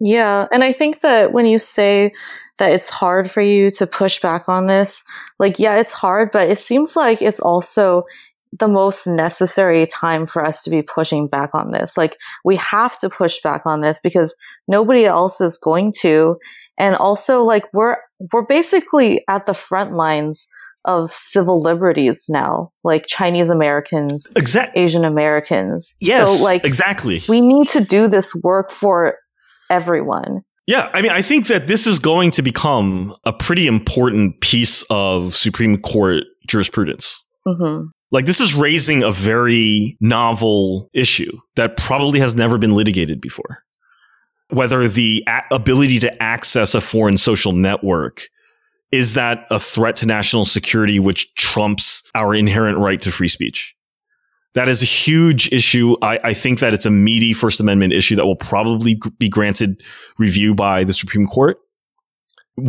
[0.00, 2.12] Yeah, and I think that when you say
[2.58, 5.04] that it's hard for you to push back on this,
[5.38, 8.02] like yeah, it's hard, but it seems like it's also
[8.52, 11.96] the most necessary time for us to be pushing back on this.
[11.96, 14.36] Like we have to push back on this because
[14.68, 16.36] nobody else is going to.
[16.78, 17.96] And also like we're
[18.32, 20.48] we're basically at the front lines
[20.84, 24.82] of civil liberties now, like Chinese Americans, Exactly.
[24.82, 25.96] Asian Americans.
[26.00, 26.38] Yes.
[26.38, 27.22] So like exactly.
[27.28, 29.16] we need to do this work for
[29.70, 30.42] everyone.
[30.66, 34.82] Yeah, I mean, I think that this is going to become a pretty important piece
[34.90, 37.24] of Supreme Court jurisprudence.
[37.46, 43.20] hmm Like, this is raising a very novel issue that probably has never been litigated
[43.20, 43.64] before.
[44.50, 48.28] Whether the a- ability to access a foreign social network
[48.92, 53.74] is that a threat to national security, which trumps our inherent right to free speech?
[54.54, 55.96] That is a huge issue.
[56.02, 59.82] I, I think that it's a meaty First Amendment issue that will probably be granted
[60.18, 61.56] review by the Supreme Court.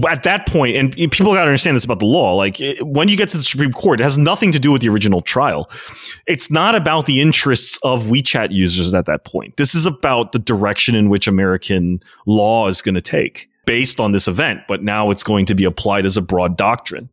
[0.07, 2.35] At that point, and people got to understand this about the law.
[2.35, 4.81] Like it, when you get to the Supreme Court, it has nothing to do with
[4.81, 5.69] the original trial.
[6.26, 9.57] It's not about the interests of WeChat users at that point.
[9.57, 14.14] This is about the direction in which American law is going to take based on
[14.14, 14.61] this event.
[14.68, 17.10] But now it's going to be applied as a broad doctrine.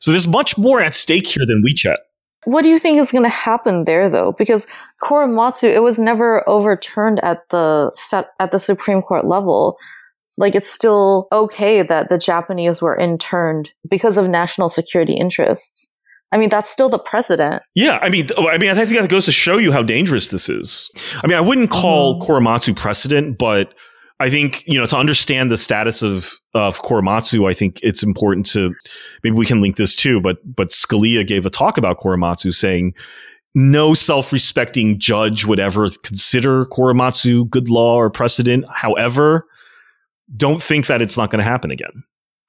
[0.00, 1.96] So there's much more at stake here than WeChat.
[2.44, 4.32] What do you think is going to happen there, though?
[4.32, 4.66] Because
[5.02, 7.90] Korematsu, it was never overturned at the
[8.38, 9.78] at the Supreme Court level.
[10.36, 15.88] Like it's still okay that the Japanese were interned because of national security interests.
[16.32, 17.62] I mean, that's still the precedent.
[17.76, 20.48] Yeah, I mean, I mean, I think that goes to show you how dangerous this
[20.48, 20.90] is.
[21.22, 22.30] I mean, I wouldn't call mm-hmm.
[22.30, 23.72] Korematsu precedent, but
[24.18, 28.46] I think you know to understand the status of of Korematsu, I think it's important
[28.46, 28.74] to
[29.22, 30.20] maybe we can link this too.
[30.20, 32.94] But but Scalia gave a talk about Korematsu, saying
[33.54, 38.64] no self respecting judge would ever consider Korematsu good law or precedent.
[38.68, 39.46] However,
[40.36, 42.02] don't think that it's not going to happen again.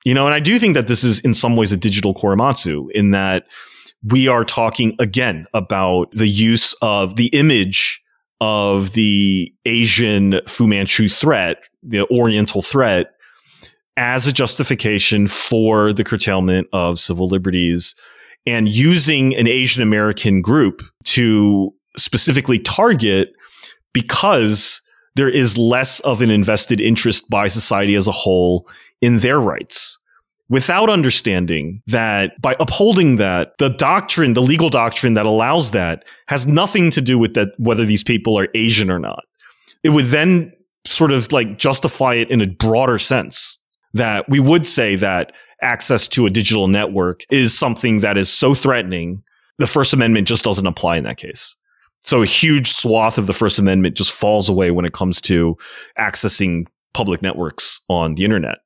[0.03, 2.91] You know, and I do think that this is in some ways a digital Korematsu
[2.91, 3.45] in that
[4.03, 8.01] we are talking again about the use of the image
[8.39, 13.07] of the Asian Fu Manchu threat, the Oriental threat,
[13.97, 17.95] as a justification for the curtailment of civil liberties
[18.45, 23.29] and using an Asian American group to specifically target
[23.93, 24.81] because
[25.15, 28.67] there is less of an invested interest by society as a whole
[29.01, 29.99] in their rights
[30.49, 36.45] without understanding that by upholding that, the doctrine, the legal doctrine that allows that has
[36.45, 39.23] nothing to do with that, whether these people are Asian or not.
[39.83, 40.53] It would then
[40.85, 43.57] sort of like justify it in a broader sense
[43.93, 45.31] that we would say that
[45.61, 49.23] access to a digital network is something that is so threatening.
[49.57, 51.55] The First Amendment just doesn't apply in that case.
[52.05, 55.57] So a huge swath of the First Amendment just falls away when it comes to
[55.97, 58.59] accessing public networks on the internet.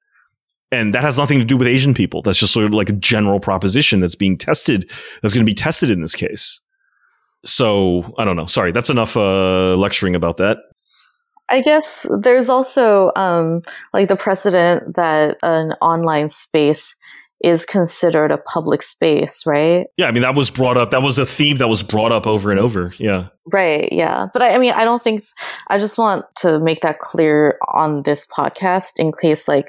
[0.74, 2.22] And that has nothing to do with Asian people.
[2.22, 4.92] That's just sort of like a general proposition that's being tested,
[5.22, 6.60] that's going to be tested in this case.
[7.46, 8.46] So I don't know.
[8.46, 10.58] Sorry, that's enough uh, lecturing about that.
[11.48, 13.62] I guess there's also um,
[13.94, 16.98] like the precedent that an online space
[17.42, 19.88] is considered a public space, right?
[19.98, 20.92] Yeah, I mean that was brought up.
[20.92, 22.94] That was a theme that was brought up over and over.
[22.98, 23.28] Yeah.
[23.52, 24.28] Right, yeah.
[24.32, 25.22] But I, I mean I don't think
[25.68, 29.68] I just want to make that clear on this podcast in case like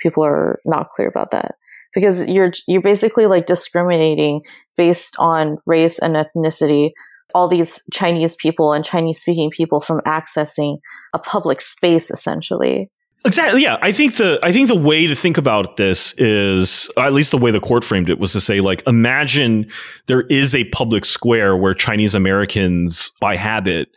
[0.00, 1.56] people are not clear about that.
[1.94, 4.42] Because you're you're basically like discriminating
[4.76, 6.92] based on race and ethnicity
[7.34, 10.78] all these Chinese people and Chinese speaking people from accessing
[11.12, 12.90] a public space essentially.
[13.28, 13.62] Exactly.
[13.62, 17.30] Yeah, I think the I think the way to think about this is at least
[17.30, 19.70] the way the court framed it was to say like imagine
[20.06, 23.90] there is a public square where Chinese Americans by habit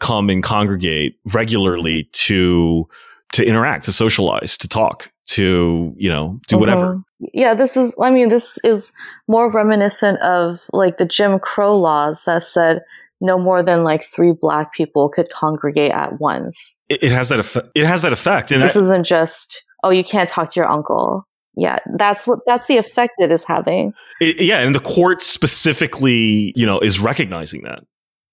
[0.00, 2.88] come and congregate regularly to
[3.32, 6.94] to interact, to socialize, to talk, to you know do whatever.
[6.94, 7.26] Mm-hmm.
[7.34, 7.94] Yeah, this is.
[8.00, 8.92] I mean, this is
[9.26, 12.82] more reminiscent of like the Jim Crow laws that said
[13.20, 16.82] no more than like three black people could congregate at once.
[16.88, 17.68] It, it has that effect.
[17.74, 18.52] It has that effect.
[18.52, 21.26] And this I, isn't just oh, you can't talk to your uncle.
[21.58, 23.92] Yeah, that's what that's the effect it is having.
[24.20, 27.84] It, yeah, and the court specifically, you know, is recognizing that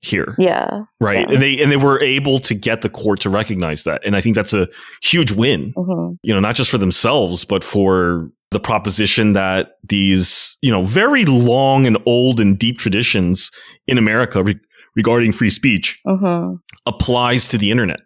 [0.01, 0.35] here.
[0.37, 0.81] Yeah.
[0.99, 1.25] Right.
[1.27, 1.33] Yeah.
[1.33, 4.01] And they and they were able to get the court to recognize that.
[4.05, 4.67] And I think that's a
[5.01, 5.73] huge win.
[5.73, 6.15] Mm-hmm.
[6.23, 11.25] You know, not just for themselves, but for the proposition that these, you know, very
[11.25, 13.51] long and old and deep traditions
[13.87, 14.59] in America re-
[14.95, 16.55] regarding free speech mm-hmm.
[16.85, 17.99] applies to the internet.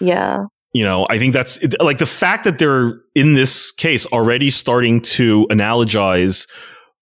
[0.00, 0.44] Yeah.
[0.72, 5.00] You know, I think that's like the fact that they're in this case already starting
[5.02, 6.48] to analogize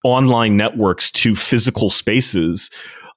[0.03, 2.69] online networks to physical spaces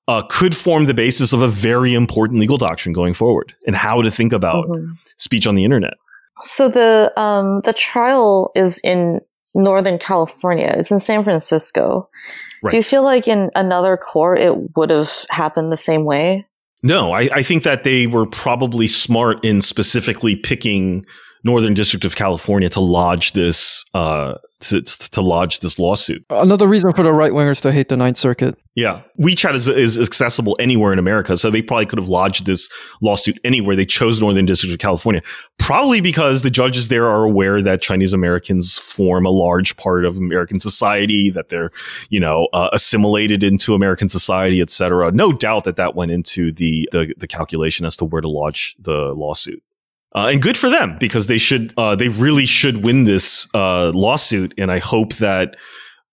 [0.08, 4.00] uh, could form the basis of a very important legal doctrine going forward and how
[4.00, 4.92] to think about mm-hmm.
[5.18, 5.94] speech on the internet.
[6.42, 9.20] So the um, the trial is in
[9.54, 10.74] Northern California.
[10.76, 12.08] It's in San Francisco.
[12.62, 12.70] Right.
[12.70, 16.46] Do you feel like in another court it would have happened the same way?
[16.82, 21.04] No, I, I think that they were probably smart in specifically picking
[21.42, 26.24] Northern District of California to lodge this uh, to, to lodge this lawsuit.
[26.30, 28.58] Another reason for the right wingers to hate the Ninth Circuit.
[28.74, 32.68] Yeah, WeChat is, is accessible anywhere in America, so they probably could have lodged this
[33.00, 33.74] lawsuit anywhere.
[33.74, 35.22] They chose Northern District of California,
[35.58, 40.18] probably because the judges there are aware that Chinese Americans form a large part of
[40.18, 41.70] American society, that they're
[42.10, 45.10] you know uh, assimilated into American society, etc.
[45.10, 48.76] No doubt that that went into the, the the calculation as to where to lodge
[48.78, 49.62] the lawsuit.
[50.16, 53.93] Uh, and good for them because they should, uh, they really should win this uh,
[53.94, 54.55] lawsuit.
[54.56, 55.56] And I hope that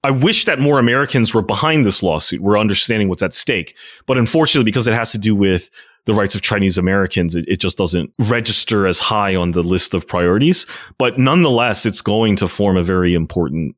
[0.03, 2.41] I wish that more Americans were behind this lawsuit.
[2.41, 3.77] We're understanding what's at stake.
[4.05, 5.69] But unfortunately, because it has to do with
[6.05, 9.93] the rights of Chinese Americans, it, it, just doesn't register as high on the list
[9.93, 10.67] of priorities.
[10.97, 13.77] But nonetheless, it's going to form a very important,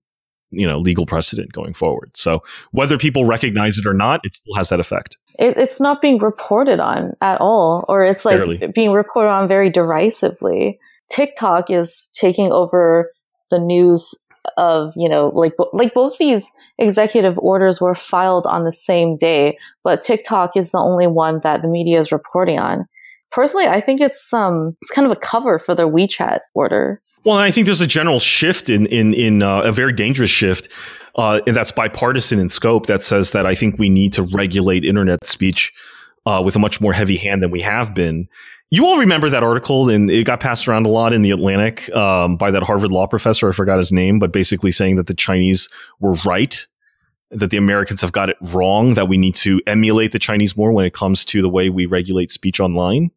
[0.49, 2.17] you know, legal precedent going forward.
[2.17, 2.41] So
[2.71, 5.17] whether people recognize it or not, it still has that effect.
[5.39, 8.67] It, it's not being reported on at all, or it's like Barely.
[8.73, 10.79] being reported on very derisively.
[11.09, 13.11] TikTok is taking over
[13.51, 14.13] the news
[14.57, 19.57] of you know like like both these executive orders were filed on the same day
[19.83, 22.85] but tiktok is the only one that the media is reporting on
[23.31, 27.37] personally i think it's um it's kind of a cover for the wechat order well
[27.37, 30.69] i think there's a general shift in in in uh, a very dangerous shift
[31.15, 34.83] uh, and that's bipartisan in scope that says that i think we need to regulate
[34.83, 35.73] internet speech
[36.25, 38.27] uh, with a much more heavy hand than we have been
[38.71, 41.93] you all remember that article, and it got passed around a lot in the Atlantic
[41.95, 43.47] um, by that Harvard law professor.
[43.47, 45.69] I forgot his name, but basically saying that the Chinese
[45.99, 46.65] were right,
[47.29, 50.71] that the Americans have got it wrong, that we need to emulate the Chinese more
[50.71, 53.11] when it comes to the way we regulate speech online.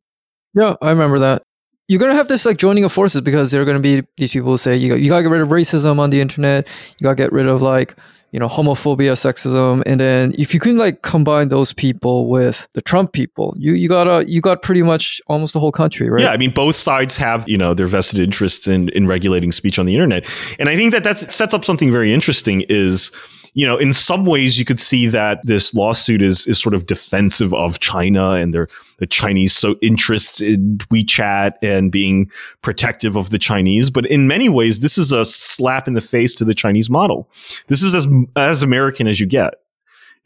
[0.55, 1.43] Yeah, I remember that.
[1.89, 4.51] You're gonna have this like joining of forces because there are gonna be these people
[4.51, 6.69] who say you got, you gotta get rid of racism on the internet.
[6.99, 7.95] You gotta get rid of like
[8.31, 12.83] you know homophobia, sexism, and then if you can like combine those people with the
[12.83, 16.21] Trump people, you you got to you got pretty much almost the whole country, right?
[16.21, 19.79] Yeah, I mean both sides have you know their vested interests in in regulating speech
[19.79, 20.29] on the internet,
[20.59, 22.67] and I think that that sets up something very interesting.
[22.69, 23.13] Is
[23.55, 26.87] you know, in some ways, you could see that this lawsuit is is sort of
[26.87, 28.69] defensive of China and their
[28.99, 32.31] the Chinese so interests in WeChat and being
[32.63, 33.91] protective of the Chinese.
[33.91, 37.29] But in many ways, this is a slap in the face to the Chinese model.
[37.69, 38.07] This is as
[38.37, 39.55] as American as you get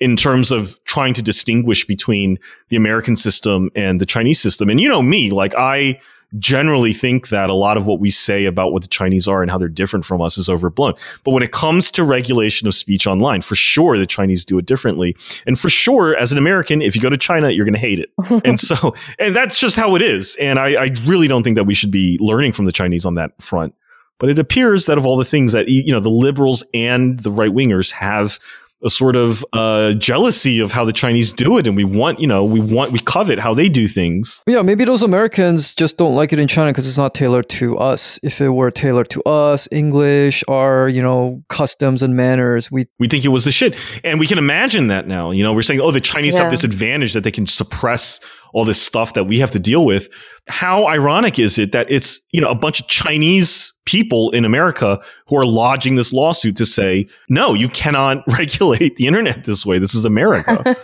[0.03, 2.39] in terms of trying to distinguish between
[2.71, 4.69] the American system and the Chinese system.
[4.69, 6.01] And you know me, like I
[6.39, 9.51] generally think that a lot of what we say about what the Chinese are and
[9.51, 10.95] how they're different from us is overblown.
[11.23, 14.67] But when it comes to regulation of speech online, for sure the Chinese do it
[14.67, 15.15] differently.
[15.47, 18.01] And for sure, as an American, if you go to China, you're going to hate
[18.01, 18.11] it.
[18.45, 20.37] and so, and that's just how it is.
[20.41, 23.15] And I, I really don't think that we should be learning from the Chinese on
[23.15, 23.75] that front.
[24.19, 27.31] But it appears that of all the things that, you know, the liberals and the
[27.31, 28.39] right wingers have
[28.85, 32.27] a sort of uh, jealousy of how the Chinese do it, and we want, you
[32.27, 34.43] know, we want, we covet how they do things.
[34.47, 37.77] Yeah, maybe those Americans just don't like it in China because it's not tailored to
[37.79, 38.19] us.
[38.23, 43.09] If it were tailored to us, English, our, you know, customs and manners, we we
[43.09, 45.31] think it was the shit, and we can imagine that now.
[45.31, 46.43] You know, we're saying, oh, the Chinese Yeah.
[46.43, 48.21] have this advantage that they can suppress
[48.53, 50.09] all this stuff that we have to deal with.
[50.49, 55.01] How ironic is it that it's you know a bunch of Chinese people in America
[55.27, 59.79] who are lodging this lawsuit to say, no, you cannot regulate the internet this way.
[59.79, 60.77] This is America.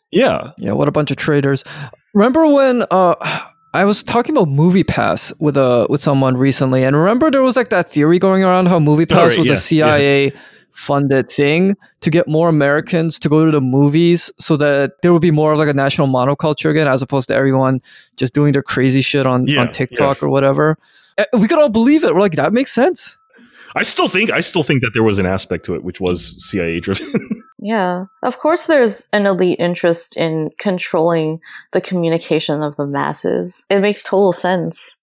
[0.10, 0.52] yeah.
[0.58, 1.64] Yeah, what a bunch of traitors.
[2.14, 3.14] Remember when uh
[3.74, 7.56] I was talking about Movie Pass with a with someone recently, and remember there was
[7.56, 10.32] like that theory going around how Movie Pass right, was yeah, a CIA
[10.72, 15.22] funded thing to get more Americans to go to the movies so that there would
[15.22, 17.80] be more of like a national monoculture again, as opposed to everyone
[18.16, 20.78] just doing their crazy shit on, Yeah, on TikTok or whatever.
[21.18, 22.14] Uh, We could all believe it.
[22.14, 23.18] We're like, that makes sense.
[23.74, 26.36] I still think I still think that there was an aspect to it which was
[26.46, 27.42] CIA driven.
[27.64, 28.06] Yeah.
[28.24, 31.38] Of course, there's an elite interest in controlling
[31.70, 33.64] the communication of the masses.
[33.70, 35.01] It makes total sense.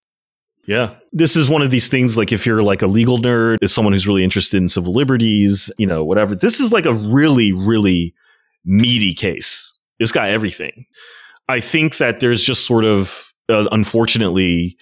[0.69, 0.93] Yeah.
[1.11, 3.91] This is one of these things like if you're like a legal nerd, is someone
[3.91, 6.35] who's really interested in civil liberties, you know, whatever.
[6.35, 8.13] This is like a really, really
[8.63, 9.73] meaty case.
[9.97, 10.85] It's got everything.
[11.47, 14.77] I think that there's just sort of, uh, unfortunately,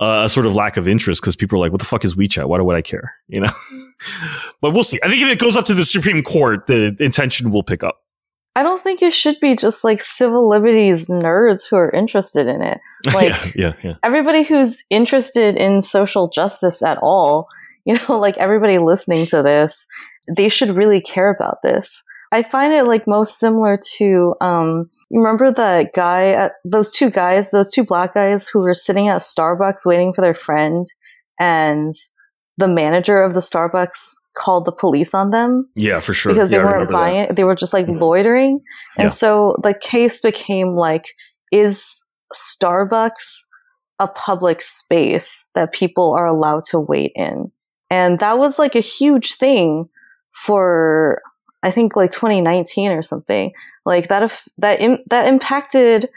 [0.00, 2.16] uh, a sort of lack of interest because people are like, what the fuck is
[2.16, 2.48] WeChat?
[2.48, 3.14] Why would I care?
[3.28, 3.52] You know?
[4.60, 4.98] but we'll see.
[5.04, 8.00] I think if it goes up to the Supreme Court, the intention will pick up.
[8.58, 12.60] I don't think it should be just like civil liberties nerds who are interested in
[12.60, 12.78] it.
[13.14, 13.94] Like, yeah, yeah, yeah.
[14.02, 17.46] everybody who's interested in social justice at all,
[17.84, 19.86] you know, like everybody listening to this,
[20.36, 22.02] they should really care about this.
[22.32, 27.10] I find it like most similar to, um, you remember that guy, at, those two
[27.10, 30.84] guys, those two black guys who were sitting at Starbucks waiting for their friend
[31.38, 31.92] and
[32.58, 35.68] the manager of the Starbucks called the police on them?
[35.74, 36.32] Yeah, for sure.
[36.32, 36.98] because they I weren't remember that.
[36.98, 37.34] buying.
[37.34, 38.00] They were just like Mhm.
[38.00, 38.60] loitering.
[38.98, 39.08] And Yeah.
[39.12, 41.06] so the case became like,
[41.52, 42.04] is
[42.34, 43.46] Starbucks
[44.00, 47.50] a public space that people are allowed to wait in?
[47.90, 49.88] And that was like a huge thing
[50.32, 51.20] for,
[51.62, 53.52] I think like 2019 or something.
[53.86, 56.08] Like that, if that, Im- that impacted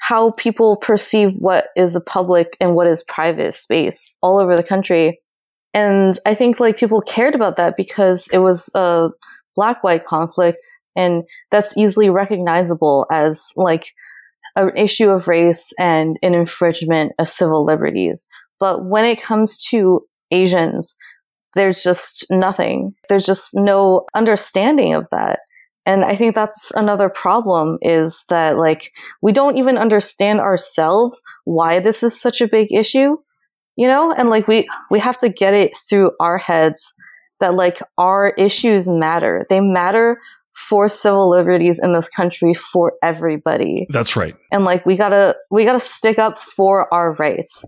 [0.00, 4.62] how people perceive what is a public and what is private space all over the
[4.62, 5.20] country.
[5.74, 9.08] And I think like people cared about that because it was a
[9.54, 10.58] black white conflict
[10.96, 13.92] and that's easily recognizable as like
[14.56, 18.26] an issue of race and an infringement of civil liberties.
[18.58, 20.00] But when it comes to
[20.30, 20.96] Asians,
[21.54, 22.94] there's just nothing.
[23.08, 25.40] There's just no understanding of that.
[25.86, 28.92] And I think that's another problem is that like
[29.22, 33.16] we don't even understand ourselves why this is such a big issue,
[33.78, 34.12] you know?
[34.12, 36.94] And like we we have to get it through our heads
[37.40, 39.46] that like our issues matter.
[39.48, 40.20] They matter
[40.52, 43.86] for civil liberties in this country for everybody.
[43.90, 44.34] That's right.
[44.50, 47.64] And like we got to we got to stick up for our rights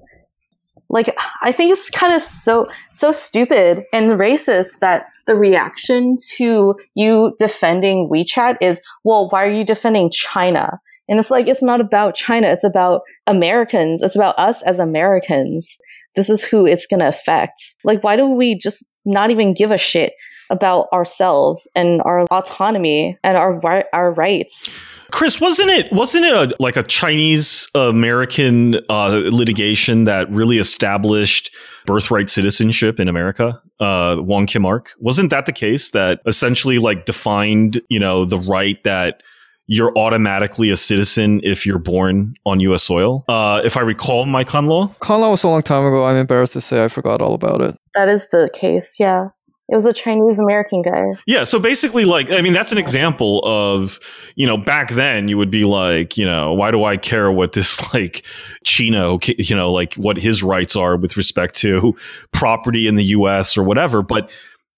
[0.90, 6.74] like i think it's kind of so so stupid and racist that the reaction to
[6.94, 10.78] you defending wechat is well why are you defending china
[11.08, 15.78] and it's like it's not about china it's about americans it's about us as americans
[16.16, 19.70] this is who it's going to affect like why do we just not even give
[19.70, 20.12] a shit
[20.50, 24.74] about ourselves and our autonomy and our our rights
[25.10, 31.54] Chris, wasn't it wasn't it a, like a Chinese American uh, litigation that really established
[31.86, 33.60] birthright citizenship in America?
[33.80, 38.38] Uh, Wong Kim Ark wasn't that the case that essentially like defined you know the
[38.38, 39.22] right that
[39.70, 42.82] you're automatically a citizen if you're born on U.S.
[42.82, 43.24] soil.
[43.28, 46.04] Uh, if I recall my con law, con law was a long time ago.
[46.04, 47.76] I'm embarrassed to say I forgot all about it.
[47.94, 49.28] That is the case, yeah.
[49.68, 51.04] It was a Chinese American guy.
[51.26, 51.44] Yeah.
[51.44, 54.00] So basically, like, I mean, that's an example of,
[54.34, 57.52] you know, back then you would be like, you know, why do I care what
[57.52, 58.26] this, like,
[58.64, 61.94] Chino, you know, like what his rights are with respect to
[62.32, 64.02] property in the US or whatever.
[64.02, 64.32] But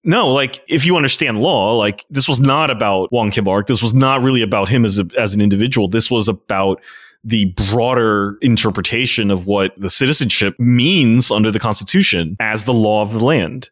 [0.05, 3.67] no, like, if you understand law, like, this was not about Wong Kim Ark.
[3.67, 5.89] This was not really about him as, a, as an individual.
[5.89, 6.83] This was about
[7.25, 13.13] the broader interpretation of what the citizenship means under the Constitution as the law of
[13.13, 13.71] the land.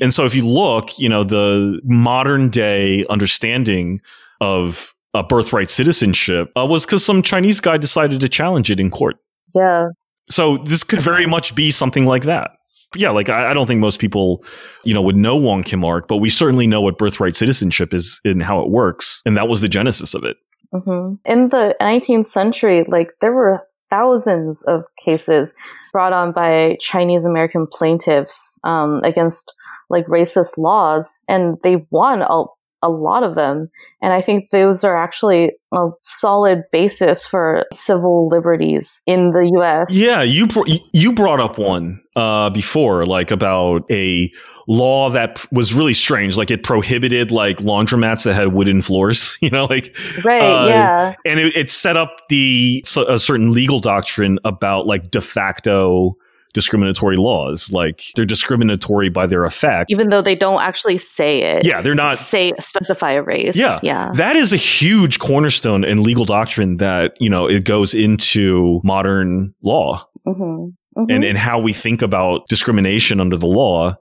[0.00, 4.00] And so if you look, you know, the modern day understanding
[4.40, 8.90] of uh, birthright citizenship uh, was because some Chinese guy decided to challenge it in
[8.90, 9.16] court.
[9.54, 9.88] Yeah.
[10.28, 12.50] So this could very much be something like that.
[12.94, 14.44] Yeah, like I, I, don't think most people,
[14.84, 18.20] you know, would know Wong Kim Ark, but we certainly know what birthright citizenship is
[18.24, 20.36] and how it works, and that was the genesis of it.
[20.72, 21.14] Mm-hmm.
[21.24, 25.54] In the 19th century, like there were thousands of cases
[25.92, 29.52] brought on by Chinese American plaintiffs um, against
[29.88, 32.44] like racist laws and they won a,
[32.82, 33.70] a lot of them.
[34.06, 39.90] And I think those are actually a solid basis for civil liberties in the U.S.
[39.90, 44.32] Yeah, you br- you brought up one uh, before, like about a
[44.68, 46.36] law that was really strange.
[46.36, 49.36] Like it prohibited like laundromats that had wooden floors.
[49.46, 51.14] You know, like right, uh, yeah.
[51.24, 56.16] And it, it set up the a certain legal doctrine about like de facto
[56.52, 57.70] discriminatory laws.
[57.72, 59.90] Like they're discriminatory by their effect.
[59.90, 61.66] Even though they don't actually say it.
[61.66, 63.56] Yeah, they're not say specify a race.
[63.56, 63.78] Yeah.
[63.82, 64.10] Yeah.
[64.14, 69.54] That is a huge cornerstone in legal doctrine that, you know, it goes into modern
[69.62, 70.08] law.
[70.26, 70.70] Mm-hmm.
[70.96, 71.10] Mm-hmm.
[71.10, 73.96] And, and how we think about discrimination under the law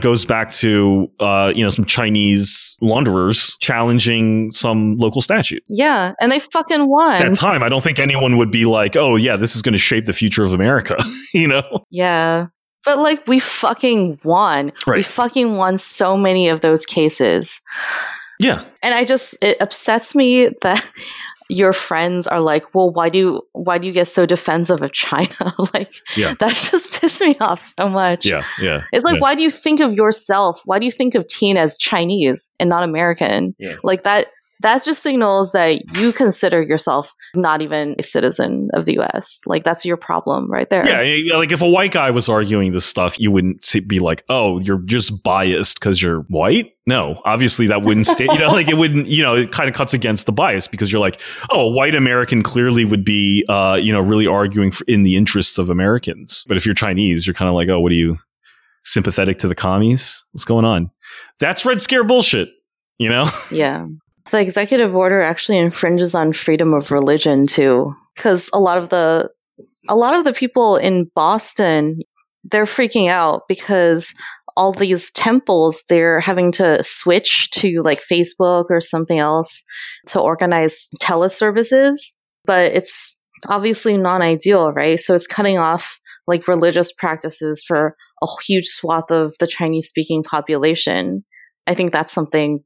[0.00, 5.62] goes back to uh, you know some Chinese launderers challenging some local statute.
[5.68, 7.16] Yeah, and they fucking won.
[7.16, 9.72] At that time, I don't think anyone would be like, "Oh yeah, this is going
[9.72, 10.96] to shape the future of America."
[11.34, 11.84] you know?
[11.90, 12.46] Yeah.
[12.84, 14.72] But like we fucking won.
[14.86, 14.96] Right.
[14.96, 17.60] We fucking won so many of those cases.
[18.38, 18.64] Yeah.
[18.82, 20.90] And I just it upsets me that
[21.50, 24.92] your friends are like, well, why do you, why do you get so defensive of
[24.92, 25.54] China?
[25.74, 26.34] like, yeah.
[26.38, 28.24] that just pissed me off so much.
[28.24, 28.84] Yeah, yeah.
[28.92, 29.20] It's like, yeah.
[29.20, 30.62] why do you think of yourself?
[30.64, 33.54] Why do you think of teen as Chinese and not American?
[33.58, 33.76] Yeah.
[33.82, 34.28] Like that
[34.60, 39.40] that just signals that you consider yourself not even a citizen of the US.
[39.46, 40.86] Like that's your problem right there.
[40.86, 44.60] Yeah, like if a white guy was arguing this stuff, you wouldn't be like, "Oh,
[44.60, 48.24] you're just biased because you're white." No, obviously that wouldn't stay.
[48.24, 49.06] You know, like it wouldn't.
[49.06, 51.20] You know, it kind of cuts against the bias because you're like,
[51.50, 55.16] "Oh, a white American clearly would be, uh, you know, really arguing for, in the
[55.16, 58.18] interests of Americans." But if you're Chinese, you're kind of like, "Oh, what are you
[58.84, 60.24] sympathetic to the commies?
[60.32, 60.90] What's going on?"
[61.38, 62.50] That's red scare bullshit.
[62.98, 63.30] You know?
[63.50, 63.86] Yeah.
[64.30, 69.30] The executive order actually infringes on freedom of religion too, because a lot of the
[69.88, 72.00] a lot of the people in Boston
[72.44, 74.14] they're freaking out because
[74.56, 79.64] all these temples they're having to switch to like Facebook or something else
[80.06, 84.98] to organize teleservices, but it's obviously non ideal, right?
[84.98, 90.22] So it's cutting off like religious practices for a huge swath of the Chinese speaking
[90.22, 91.24] population.
[91.70, 92.64] I think that's something.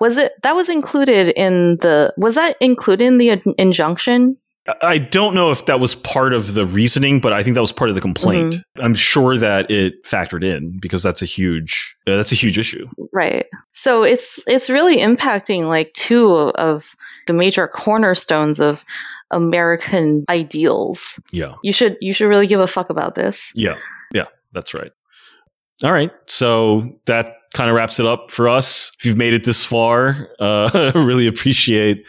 [0.00, 2.14] Was it that was included in the?
[2.16, 4.38] Was that included in the injunction?
[4.82, 7.72] I don't know if that was part of the reasoning, but I think that was
[7.72, 8.54] part of the complaint.
[8.54, 8.82] Mm-hmm.
[8.82, 12.88] I'm sure that it factored in because that's a huge uh, that's a huge issue.
[13.12, 13.46] Right.
[13.72, 16.96] So it's it's really impacting like two of
[17.26, 18.84] the major cornerstones of
[19.30, 21.20] American ideals.
[21.30, 21.54] Yeah.
[21.62, 23.52] You should you should really give a fuck about this.
[23.54, 23.76] Yeah.
[24.12, 24.92] Yeah, that's right.
[25.84, 26.10] All right.
[26.26, 28.92] So that kind of wraps it up for us.
[28.98, 32.04] If you've made it this far, uh, really appreciate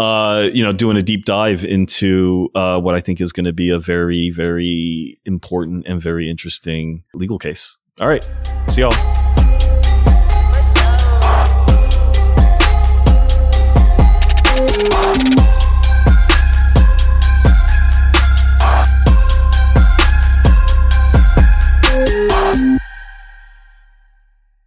[0.00, 3.52] uh, you know, doing a deep dive into uh, what I think is going to
[3.52, 7.78] be a very, very important and very interesting legal case.
[8.00, 8.26] All right.
[8.70, 9.49] See y'all.